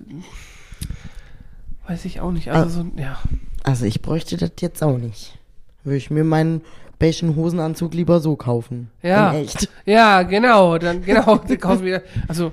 [1.88, 2.50] Weiß ich auch nicht.
[2.52, 3.20] Also so, ja.
[3.64, 5.38] Also ich bräuchte das jetzt auch nicht.
[5.84, 6.62] Würde ich mir meinen
[7.00, 8.90] beigen Hosenanzug lieber so kaufen.
[9.02, 9.32] Ja.
[9.32, 9.70] In echt.
[9.86, 10.78] Ja, genau.
[10.78, 12.02] Dann, genau, kaufen wieder.
[12.28, 12.52] Also,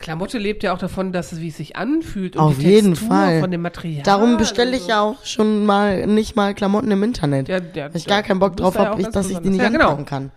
[0.00, 2.34] Klamotte lebt ja auch davon, dass es, wie es sich anfühlt.
[2.36, 3.40] Und Auf die jeden Textur Fall.
[3.40, 4.02] Von dem Material.
[4.02, 7.48] Darum bestelle ich ja auch schon mal nicht mal Klamotten im Internet.
[7.48, 9.60] Ja, der- weil ich gar keinen Bock drauf ja habe, dass ich die nicht.
[9.62, 9.90] Ja, genau.
[9.90, 10.30] anpacken kann.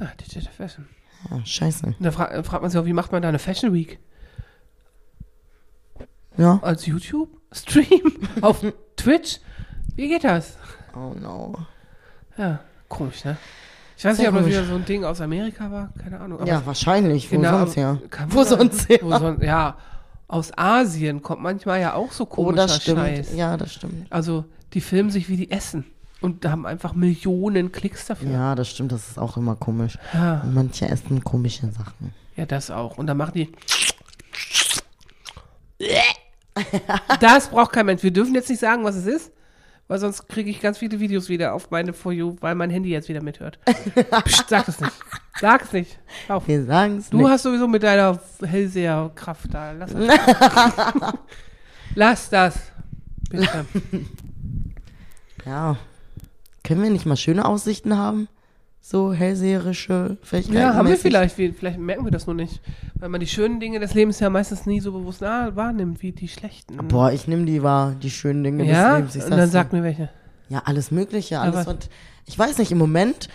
[0.00, 0.88] Ah, Digital Fashion.
[1.30, 1.94] Ah, scheiße.
[2.00, 3.98] Da fra fragt man sich auch, wie macht man da eine Fashion Week?
[6.36, 6.58] Ja.
[6.62, 8.12] Als YouTube-Stream?
[8.40, 8.64] Auf
[8.96, 9.40] Twitch?
[9.96, 10.56] Wie geht das?
[10.94, 11.54] Oh no.
[12.38, 13.36] Ja, komisch, ne?
[14.00, 15.92] Ich weiß nicht, ob das wieder so ein Ding aus Amerika war.
[16.02, 16.46] Keine Ahnung.
[16.46, 17.30] Ja, wahrscheinlich.
[17.30, 17.98] Wo Genau, sonst her?
[18.28, 18.98] Wo sonst her?
[19.02, 19.76] Wo son ja,
[20.26, 22.98] aus Asien kommt manchmal ja auch so Oh, komischer das stimmt.
[22.98, 23.34] Scheiß.
[23.36, 24.10] Ja, das stimmt.
[24.10, 25.84] Also, die filmen sich, wie die essen.
[26.22, 28.30] Und da haben einfach Millionen Klicks dafür.
[28.30, 28.90] Ja, das stimmt.
[28.90, 29.98] Das ist auch immer komisch.
[30.14, 32.14] Ja, manche essen komische Sachen.
[32.36, 32.96] ja das auch.
[32.96, 33.52] Und dann machen die.
[37.20, 38.02] Das braucht kein Mensch.
[38.02, 39.30] Wir dürfen jetzt nicht sagen, was es ist,
[39.90, 42.90] weil sonst kriege ich ganz viele Videos wieder auf meine For You, weil mein Handy
[42.90, 43.58] jetzt wieder mithört.
[44.24, 44.92] Psst, sag es nicht.
[45.40, 45.98] Sag es nicht.
[46.28, 46.46] Auf.
[46.46, 47.28] Wir sagen es Du nicht.
[47.28, 49.72] hast sowieso mit deiner Hellseherkraft da.
[49.72, 51.14] Lass das.
[51.96, 52.58] Lass das.
[53.30, 53.66] Bitte.
[55.46, 55.76] Ja.
[56.62, 58.28] Können wir nicht mal schöne Aussichten haben?
[58.82, 60.58] So hellseherische Fähigkeiten.
[60.58, 61.36] Ja, haben wir vielleicht.
[61.36, 62.60] Vielleicht merken wir das nur nicht.
[62.94, 66.12] Weil man die schönen Dinge des Lebens ja meistens nie so bewusst nah wahrnimmt wie
[66.12, 66.76] die schlechten.
[66.88, 68.92] Boah, ich nehme die wahr, die schönen Dinge ja?
[68.92, 69.16] des Lebens.
[69.16, 70.08] Ich Und dann sag mir welche.
[70.48, 71.76] Ja, alles Mögliche, alles was.
[72.26, 73.28] Ich weiß nicht, im Moment.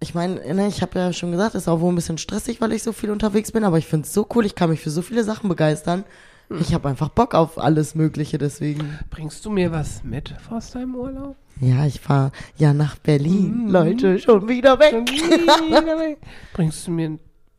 [0.00, 2.72] Ich meine, ne, ich habe ja schon gesagt, ist auch wohl ein bisschen stressig, weil
[2.72, 4.90] ich so viel unterwegs bin, aber ich finde es so cool, ich kann mich für
[4.90, 6.04] so viele Sachen begeistern.
[6.48, 6.58] Hm.
[6.60, 8.98] Ich habe einfach Bock auf alles Mögliche, deswegen.
[9.10, 11.36] Bringst du mir was mit aus deinem Urlaub?
[11.60, 13.66] Ja, ich fahre ja nach Berlin.
[13.66, 13.70] Mhm.
[13.70, 14.90] Leute, schon wieder weg.
[14.90, 16.18] Schon wieder weg.
[16.54, 17.18] Bringst du mir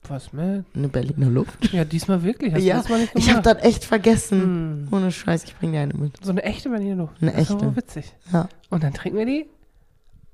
[0.10, 0.66] Was, man?
[0.76, 1.72] Eine Berliner Luft.
[1.72, 2.54] Ja, diesmal wirklich.
[2.54, 4.90] Hast du ja, das mal nicht ich habe das echt vergessen.
[4.92, 6.14] Ohne Scheiß, ich bring dir eine mit.
[6.22, 7.14] So eine echte Berliner Luft.
[7.22, 7.76] Eine Das ist echte.
[7.78, 8.14] witzig.
[8.34, 8.50] Ja.
[8.70, 9.46] Und dann trinken wir die?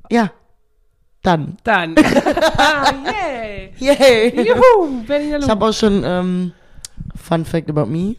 [0.09, 0.31] Ja.
[1.21, 1.57] Dann.
[1.63, 1.95] Dann.
[3.05, 3.73] Yay!
[3.77, 4.47] Yay!
[4.47, 5.03] Juhu!
[5.05, 5.49] Berliner Ich Luft.
[5.49, 6.51] habe auch schon, ähm,
[7.15, 8.15] Fun Fact about me,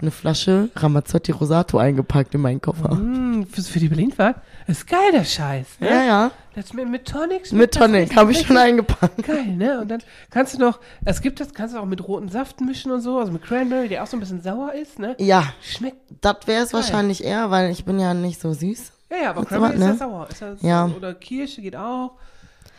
[0.00, 2.94] eine Flasche Ramazzotti Rosato eingepackt in meinen Koffer.
[2.94, 4.36] Mm, für, für die Berlinfahrt?
[4.68, 5.80] Ist geil, der Scheiß.
[5.80, 5.88] Ne?
[5.88, 6.30] Ja, ja.
[6.54, 7.50] Das mit, mit Tonic?
[7.52, 9.24] Mit das Tonic habe ich schon eingepackt.
[9.24, 9.80] Geil, ne?
[9.80, 12.92] Und dann kannst du noch, es gibt das, kannst du auch mit roten Saft mischen
[12.92, 15.16] und so, also mit Cranberry, der auch so ein bisschen sauer ist, ne?
[15.18, 18.92] Ja, Schmeckt, das wäre es wahrscheinlich eher, weil ich bin ja nicht so süß.
[19.10, 19.96] ja, ja, aber Cranberry ist ja ne?
[19.96, 20.28] sauer.
[20.30, 20.90] Ist ja, Ja.
[20.96, 22.12] Oder Kirsche geht auch.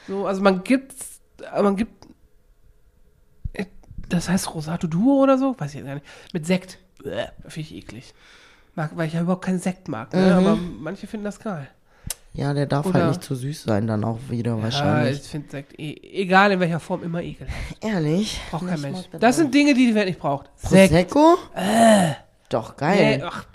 [0.07, 0.93] So, also man gibt,
[1.53, 2.05] man gibt,
[3.53, 3.65] äh,
[4.07, 6.79] das heißt Rosato Duo oder so, weiß ich jetzt gar nicht, mit Sekt.
[7.03, 8.13] Bäh, Finde ich eklig.
[8.75, 10.19] Mag, weil ich ja überhaupt keinen Sekt mag, ne?
[10.21, 10.31] Mhm.
[10.47, 11.67] aber manche finden das geil.
[12.33, 15.19] Ja, der darf Oder- halt nicht zu süß sein, dann auch wieder Ja, wahrscheinlich.
[15.21, 17.57] ich finde Sekt, eh, egal in welcher Form, immer ekelhaft.
[17.81, 18.39] Ehrlich?
[18.51, 18.99] Braucht kein Mensch.
[19.19, 20.49] Das sind Dinge, die die Welt nicht braucht.
[20.55, 20.91] Sekt.
[20.91, 21.37] Prosecco?
[22.49, 23.17] Doch, geil.
[23.17, 23.45] Nee, ach,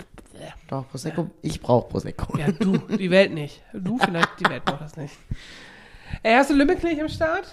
[0.68, 1.30] Doch, Prosecco.
[1.42, 2.36] Ich brauche Prosecco.
[2.36, 3.62] ja, du, die Welt nicht.
[3.72, 5.14] Du vielleicht, die Welt braucht das nicht.
[6.22, 7.44] Ey, hast du Lümmelknecht am Start?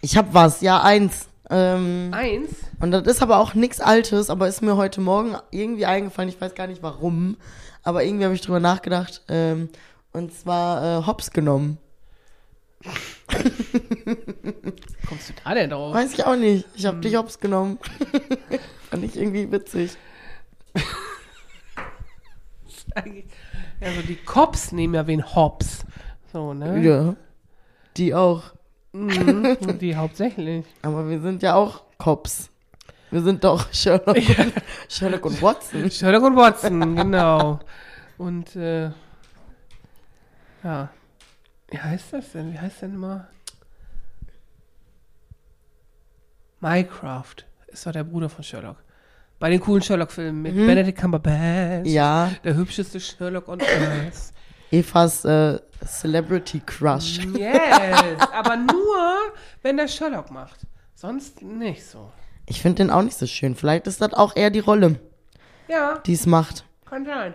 [0.00, 1.28] Ich hab was, ja, eins.
[1.50, 2.48] Ähm, Eins.
[2.80, 6.28] und das ist aber auch nichts Altes, aber ist mir heute Morgen irgendwie eingefallen.
[6.30, 7.36] Ich weiß gar nicht warum,
[7.82, 9.22] aber irgendwie habe ich drüber nachgedacht.
[9.28, 9.68] Ähm,
[10.12, 11.78] und zwar äh, Hops genommen.
[15.08, 15.94] Kommst du da denn drauf?
[15.94, 16.66] Weiß ich auch nicht.
[16.74, 16.88] Ich Hm.
[16.88, 17.78] habe dich Hops genommen.
[18.90, 19.96] Fand ich irgendwie witzig.
[23.80, 25.84] Also die Cops nehmen ja wen Hops.
[26.32, 26.80] So, ne?
[26.80, 27.16] Ja.
[27.96, 28.42] Die auch.
[28.94, 30.64] Mhm, und die hauptsächlich.
[30.82, 32.48] Aber wir sind ja auch Cops.
[33.10, 34.52] Wir sind doch Sherlock, und,
[34.88, 35.90] Sherlock und Watson.
[35.90, 37.58] Sherlock und Watson, genau.
[38.18, 38.90] Und, äh,
[40.62, 40.90] ja.
[41.70, 42.52] Wie heißt das denn?
[42.52, 43.26] Wie heißt denn immer?
[46.60, 47.34] Minecraft
[47.66, 48.76] ist doch der Bruder von Sherlock.
[49.40, 51.80] Bei den coolen Sherlock-Filmen mit Benedict Cumberbatch.
[51.80, 51.86] Mhm.
[51.86, 54.32] Ja, Der hübscheste Sherlock on Earth.
[54.78, 57.18] Evas äh, Celebrity Crush.
[57.36, 57.60] Yes,
[58.32, 58.96] aber nur,
[59.62, 60.60] wenn der Sherlock macht.
[60.94, 62.10] Sonst nicht so.
[62.46, 63.54] Ich finde den auch nicht so schön.
[63.54, 64.98] Vielleicht ist das auch eher die Rolle,
[65.68, 66.64] Ja, die es macht.
[66.84, 67.34] kann sein.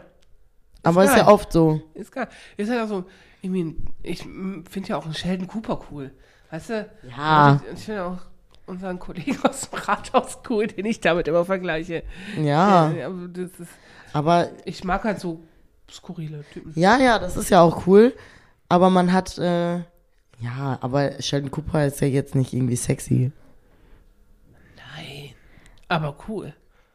[0.83, 1.19] Aber ist geil.
[1.19, 1.81] ja oft so.
[1.93, 2.27] Ist geil.
[2.57, 3.03] Ist halt auch so,
[3.41, 6.11] ich mein, ich finde ja auch einen Sheldon Cooper cool.
[6.51, 6.89] Weißt du?
[7.15, 7.51] Ja.
[7.51, 8.17] Und ich, ich finde auch
[8.65, 12.03] unseren Kollegen aus dem Rathaus cool, den ich damit immer vergleiche.
[12.41, 13.71] Ja, aber das ist,
[14.13, 15.43] aber ich mag halt so
[15.91, 16.73] skurrile Typen.
[16.75, 18.13] ja, ja, das ist ja auch cool.
[18.67, 19.77] Aber man hat, äh,
[20.39, 23.31] ja, aber Sheldon Cooper ist ja jetzt nicht irgendwie sexy.
[24.95, 25.31] Nein.
[25.87, 26.53] Aber cool.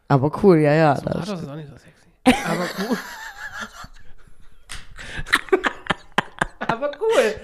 [0.09, 0.97] Aber cool, ja, ja.
[0.97, 2.45] So Das ist auch nicht so sexy.
[2.47, 2.99] Aber cool.
[6.61, 7.35] aber cool.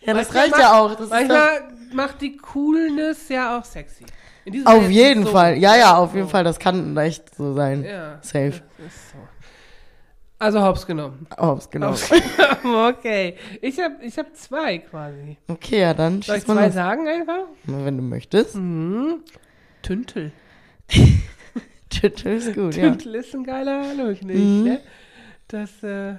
[0.00, 0.94] ja, das Manchmal reicht macht- ja auch.
[0.96, 1.60] Das Manchmal
[1.92, 4.04] macht die Coolness ja auch sexy.
[4.64, 5.32] Auf jeden so.
[5.32, 5.56] Fall.
[5.58, 6.30] Ja, ja, auf jeden So.
[6.30, 6.44] Fall.
[6.44, 7.84] Das kann echt so sein.
[7.84, 8.18] Ja.
[8.22, 8.62] Safe.
[8.78, 9.18] Das ist so.
[10.40, 11.26] Also Hops genommen.
[11.38, 11.88] Hops, genau.
[11.90, 13.36] Hops genommen, okay.
[13.60, 15.36] Ich habe ich hab zwei quasi.
[15.48, 16.74] Okay, ja, dann Soll ich zwei los.
[16.74, 17.44] sagen einfach?
[17.64, 18.56] Wenn du möchtest.
[18.56, 19.22] Mhm.
[19.82, 20.32] Tüntel.
[21.90, 22.88] Tüttel ist gut, ja.
[22.88, 24.24] Tüntel ist ein geiler nicht?
[24.24, 24.64] Mhm.
[24.64, 24.80] Ne?
[25.48, 26.14] Das, äh,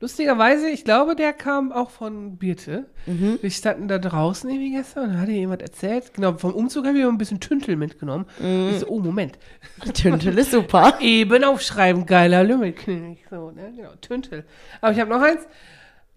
[0.00, 2.86] lustigerweise, ich glaube, der kam auch von Birte.
[3.06, 3.38] Mhm.
[3.40, 6.12] Wir standen da draußen irgendwie gestern und da hatte jemand erzählt.
[6.14, 8.26] Genau, vom Umzug habe ich mir ein bisschen Tüntel mitgenommen.
[8.38, 8.70] Mhm.
[8.72, 9.38] Ich so, oh, Moment.
[9.94, 10.98] Tüttel ist super.
[11.00, 13.28] Eben aufschreiben, geiler Lümmelknecht.
[13.30, 13.72] So, ne?
[13.76, 14.44] Genau, Tüntel.
[14.80, 15.46] Aber ich habe noch eins.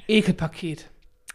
[0.08, 0.90] Ekelpaket.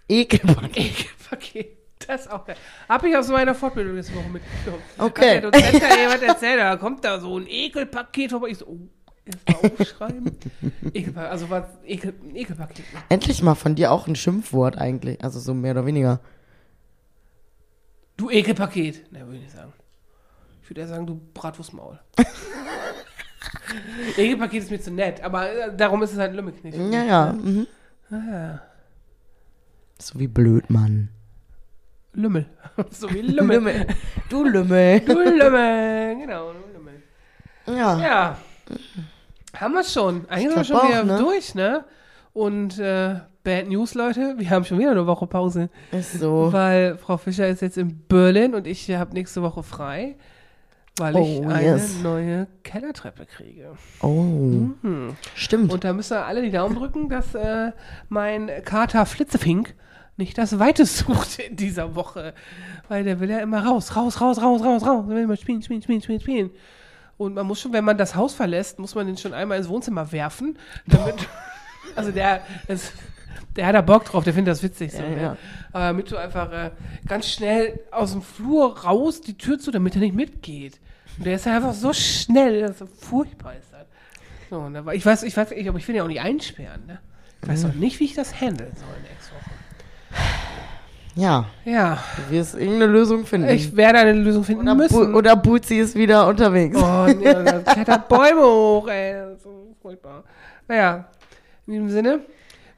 [0.08, 0.76] Ekelpack.
[0.76, 1.78] Ekelpaket.
[2.06, 2.56] Das ist auch geil.
[2.88, 4.82] Hab ich aus meiner Fortbildung letzte Woche mitgenommen.
[4.96, 5.36] Okay.
[5.36, 8.48] Hat der Dozent da jemand erzählt, da kommt da so ein Ekelpaket vorbei.
[8.48, 8.88] Ich so, oh,
[9.28, 10.36] erst mal aufschreiben.
[10.94, 12.84] Ekelpaket, also was, Ekel, Ekelpaket.
[13.08, 15.22] Endlich mal von dir auch ein Schimpfwort eigentlich.
[15.22, 16.20] Also so mehr oder weniger.
[18.16, 19.12] Du Ekelpaket.
[19.12, 19.72] Ne, würde ich nicht sagen.
[20.62, 21.98] Ich würde eher sagen, du Bratwurstmaul.
[24.16, 26.76] Ekelpaket ist mir zu nett, aber äh, darum ist es halt ein Lümmelknecht.
[26.76, 27.32] Ja, ja.
[27.32, 27.66] Mhm.
[28.10, 28.60] Ah,
[29.98, 31.08] So wie blöd, Mann.
[32.14, 32.46] Lümmel.
[32.90, 33.86] so wie Lümmel.
[34.28, 35.00] Du Lümmel.
[35.00, 36.16] Du Lümmel.
[36.18, 37.02] Genau, du Lümmel.
[37.66, 37.98] Ja.
[38.00, 38.38] Ja.
[39.54, 40.26] Haben wir schon.
[40.28, 41.18] Eigentlich sind wir schon wieder auch, ne?
[41.18, 41.84] durch, ne?
[42.32, 44.34] Und äh, Bad News, Leute.
[44.36, 45.70] Wir haben schon wieder eine Woche Pause.
[45.90, 46.52] Ist so.
[46.52, 50.16] Weil Frau Fischer ist jetzt in Berlin und ich habe nächste Woche frei.
[50.98, 52.00] Weil ich Oh, eine yes.
[52.02, 53.72] neue Kellertreppe kriege.
[54.02, 54.70] Oh.
[55.34, 55.72] Stimmt.
[55.72, 57.72] Und da müsst ihr alle die Daumen drücken, dass äh,
[58.08, 59.74] mein Kater Flitzefink
[60.16, 62.34] nicht das Weite sucht in dieser Woche.
[62.88, 65.04] Weil der will ja immer raus, raus, raus, raus, raus, raus.
[65.08, 66.50] Der will immer spielen, spielen, spielen, spielen, spielen.
[67.18, 69.68] Und man muss schon, wenn man das Haus verlässt, muss man den schon einmal ins
[69.68, 71.16] Wohnzimmer werfen, damit,
[71.96, 72.92] also der, es
[73.56, 74.92] Der hat da Bock drauf, der findet das witzig.
[74.92, 75.22] So, Ja, ne?
[75.22, 75.36] ja.
[75.72, 76.70] Aber damit du einfach äh,
[77.06, 80.78] ganz schnell aus dem Flur raus, die Tür zu, damit er nicht mitgeht.
[81.18, 83.72] Und der ist ja einfach so schnell, dass er furchtbar ist.
[83.72, 83.86] Halt.
[84.48, 86.20] So, und da war, ich weiß, ich weiß, ich, aber ich will ja auch nicht
[86.20, 86.86] einsperren.
[86.86, 87.00] Ne?
[87.42, 89.50] Ich weiß noch nicht, wie ich das handeln soll nächste Woche.
[91.14, 93.48] Ja, Ja, du wirst irgendeine Lösung finden.
[93.48, 95.12] ich werde eine Lösung finden oder, müssen.
[95.12, 96.76] Bu oder Bootsy ist wieder unterwegs.
[96.80, 99.14] Oh, nee, da klettert Bäume hoch, ey.
[99.14, 100.22] Das ist so furchtbar.
[100.68, 101.08] Naja,
[101.66, 102.20] in diesem Sinne,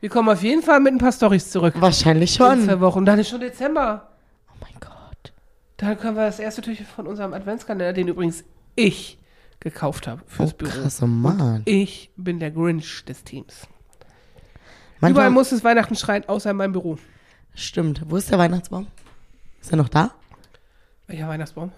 [0.00, 1.74] wir kommen auf jeden Fall mit ein paar Storys zurück.
[1.78, 2.64] Wahrscheinlich In schon.
[2.64, 3.04] zwei Wochen.
[3.04, 4.08] Dann ist schon Dezember.
[4.48, 5.32] Oh mein Gott.
[5.76, 8.44] Dann können wir das erste Türchen von unserem Adventskalender, den übrigens
[8.76, 9.18] ich
[9.58, 10.70] gekauft habe fürs Oh, Büro.
[10.70, 11.60] krass, oh Mann.
[11.66, 13.66] Ich bin der Grinch des Teams.
[15.00, 16.96] Manchmal, Überall muss es Weihnachten schreien, außer in meinem Büro.
[17.54, 18.02] Stimmt.
[18.06, 18.86] Wo ist der Weihnachtsbaum?
[19.60, 20.12] Ist er noch da?
[21.06, 21.72] Welcher Weihnachtsbaum?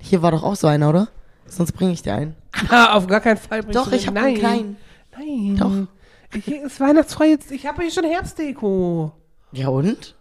[0.00, 1.08] Hier war doch auch so einer, oder?
[1.46, 2.36] Sonst bringe ich dir einen.
[2.68, 4.76] Ah, auf gar keinen Fall Doch, ich habe einen kleinen.
[5.16, 5.56] Nein.
[5.56, 6.40] Doch.
[6.44, 7.50] Hier ist weihnachtsfrei jetzt.
[7.50, 9.12] Ich habe hier schon Herbstdeko.
[9.52, 10.14] Ja und?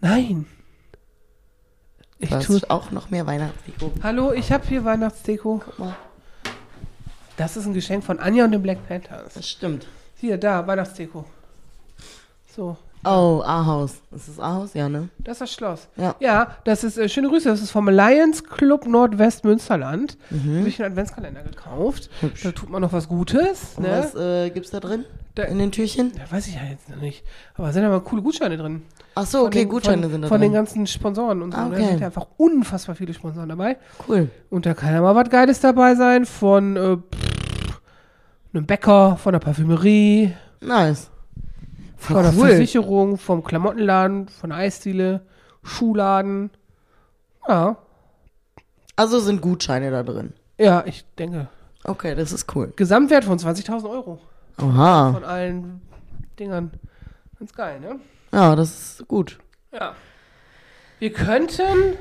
[0.00, 0.46] Nein.
[2.18, 2.60] Ich tue.
[2.68, 3.92] auch noch mehr Weihnachtsdeko.
[4.02, 5.62] Hallo, ich habe hier Weihnachtsdeko.
[5.64, 5.96] Guck mal.
[7.36, 9.34] Das ist ein Geschenk von Anja und den Black Panthers.
[9.34, 9.86] Das stimmt.
[10.16, 11.24] Hier, da, Weihnachtsdeko.
[12.54, 14.02] So, Oh, Ahaus.
[14.14, 14.74] Ist das Ahaus?
[14.74, 15.08] Ja, ne?
[15.20, 15.88] das ist das Schloss.
[15.96, 16.14] Ja.
[16.20, 20.18] Ja, das ist, äh, schöne Grüße, das ist vom Lions Club Nordwest Münsterland.
[20.28, 20.58] Mhm.
[20.58, 22.10] Habe ich einen Adventskalender gekauft.
[22.20, 22.42] Hübsch.
[22.42, 23.78] Da tut man noch was Gutes.
[23.78, 23.88] Ne?
[23.88, 25.06] was äh, gibt's da drin?
[25.34, 26.12] Da- In den Türchen?
[26.18, 27.24] Ja, weiß ich ja jetzt noch nicht.
[27.54, 28.82] Aber da sind aber coole Gutscheine drin.
[29.14, 30.56] Ach so, Von okay, den, Gutscheine von, sind da Von den drin.
[30.58, 31.58] ganzen Sponsoren und so.
[31.58, 31.86] Ah, Da okay.
[31.86, 33.78] sind ja einfach unfassbar viele Sponsoren dabei.
[34.08, 34.28] Cool.
[34.50, 36.26] Und da kann ja mal was Geiles dabei sein.
[36.26, 37.80] Von äh, pff,
[38.52, 41.08] einem Bäcker, von der Parfümerie, Nice.
[42.00, 42.48] Von Voll der cool.
[42.48, 45.20] Versicherung, vom Klamottenladen, von der Eisdiele,
[45.62, 46.50] Schuhladen.
[47.48, 47.76] Ja,
[48.96, 50.32] Also sind Gutscheine da drin.
[50.58, 51.48] ja, ich denke.
[51.84, 52.72] Okay, das ist cool.
[52.76, 54.18] Gesamtwert von 20.000 Euro
[54.58, 55.12] Aha.
[55.12, 55.80] von allen
[56.38, 56.70] Dingern.
[57.38, 58.00] Ganz geil, ne?
[58.32, 59.38] Ja, das ist gut.
[59.72, 59.94] Ja.
[60.98, 61.96] Wir könnten.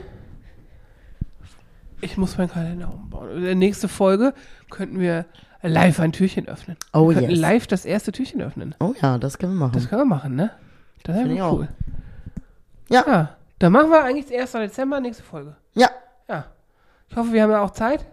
[2.02, 3.30] Ich muss meinen Kalender umbauen.
[3.38, 4.34] In der nächsten Folge
[4.70, 5.26] könnten wir
[5.62, 6.78] live ein Türchen öffnen.
[6.93, 7.39] Oh könnten yes.
[7.39, 8.76] live das erste Türchen öffnen.
[8.80, 9.74] Oh ja, das können wir machen.
[9.74, 10.52] Das können wir machen, ne?
[11.04, 11.67] Das Finde wäre ich cool.
[12.89, 13.04] Ja.
[13.08, 13.30] Ja.
[13.60, 14.52] Dann machen wir eigentlich 1.
[14.54, 15.56] Dezember, nächste Folge.
[15.74, 15.89] Ja.
[16.30, 16.45] Ja.
[17.10, 18.06] Ich hoffe, wir haben ja auch Zeit.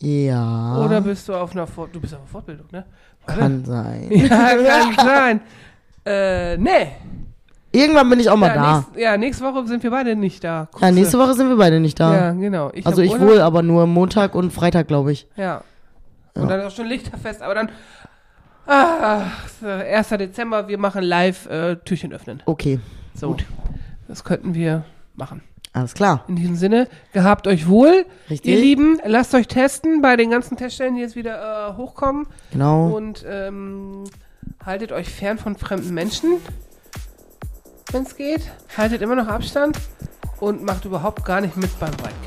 [0.00, 0.78] Ja.
[0.84, 2.84] Oder bist du auf einer Fort Du bist auf einer Fortbildung, ne?
[3.24, 3.40] Warte.
[3.40, 4.10] kann sein.
[4.10, 5.40] Ja, kann sein.
[6.04, 6.88] Äh, nee.
[7.72, 8.76] Irgendwann bin ich auch mal Ja, da.
[8.76, 10.68] nächst, ja, nächste Woche sind wir beide nicht da.
[10.80, 12.14] Ja, nächste Woche sind wir beide nicht da.
[12.14, 12.70] Ja, genau.
[12.72, 13.28] Ich also ich Urlaub.
[13.28, 15.26] wohl, aber nur Montag und Freitag, glaube ich.
[15.36, 15.62] Ja.
[16.36, 17.70] Und dann ist auch schon Lichterfest, aber dann.
[18.66, 19.26] Ah,
[19.62, 20.08] 1.
[20.08, 22.42] Dezember, wir machen live äh, Türchen öffnen.
[22.46, 22.80] Okay,
[23.14, 23.36] So.
[24.08, 25.42] Das könnten wir machen.
[25.72, 26.24] alles klar.
[26.28, 28.06] In diesem Sinne, gehabt euch wohl.
[28.30, 28.50] Richtig.
[28.52, 32.26] Ihr Lieben, lasst euch testen bei den ganzen Teststellen, die jetzt wieder äh, hochkommen.
[32.52, 32.88] Genau.
[32.96, 34.04] Und ähm,
[34.64, 36.38] haltet euch fern von fremden Menschen,
[37.92, 38.50] wenn es geht.
[38.76, 39.78] Haltet immer noch Abstand
[40.40, 42.25] und macht überhaupt gar nicht mit beim Contest.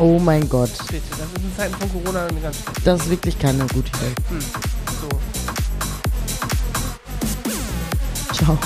[0.00, 0.70] Oh mein Gott.
[0.78, 1.02] Das ist
[1.44, 2.56] in Zeiten von Corona eine ganz.
[2.84, 4.14] Das ist wirklich keine gute Idee.
[5.02, 5.08] So.
[8.32, 8.58] Ciao.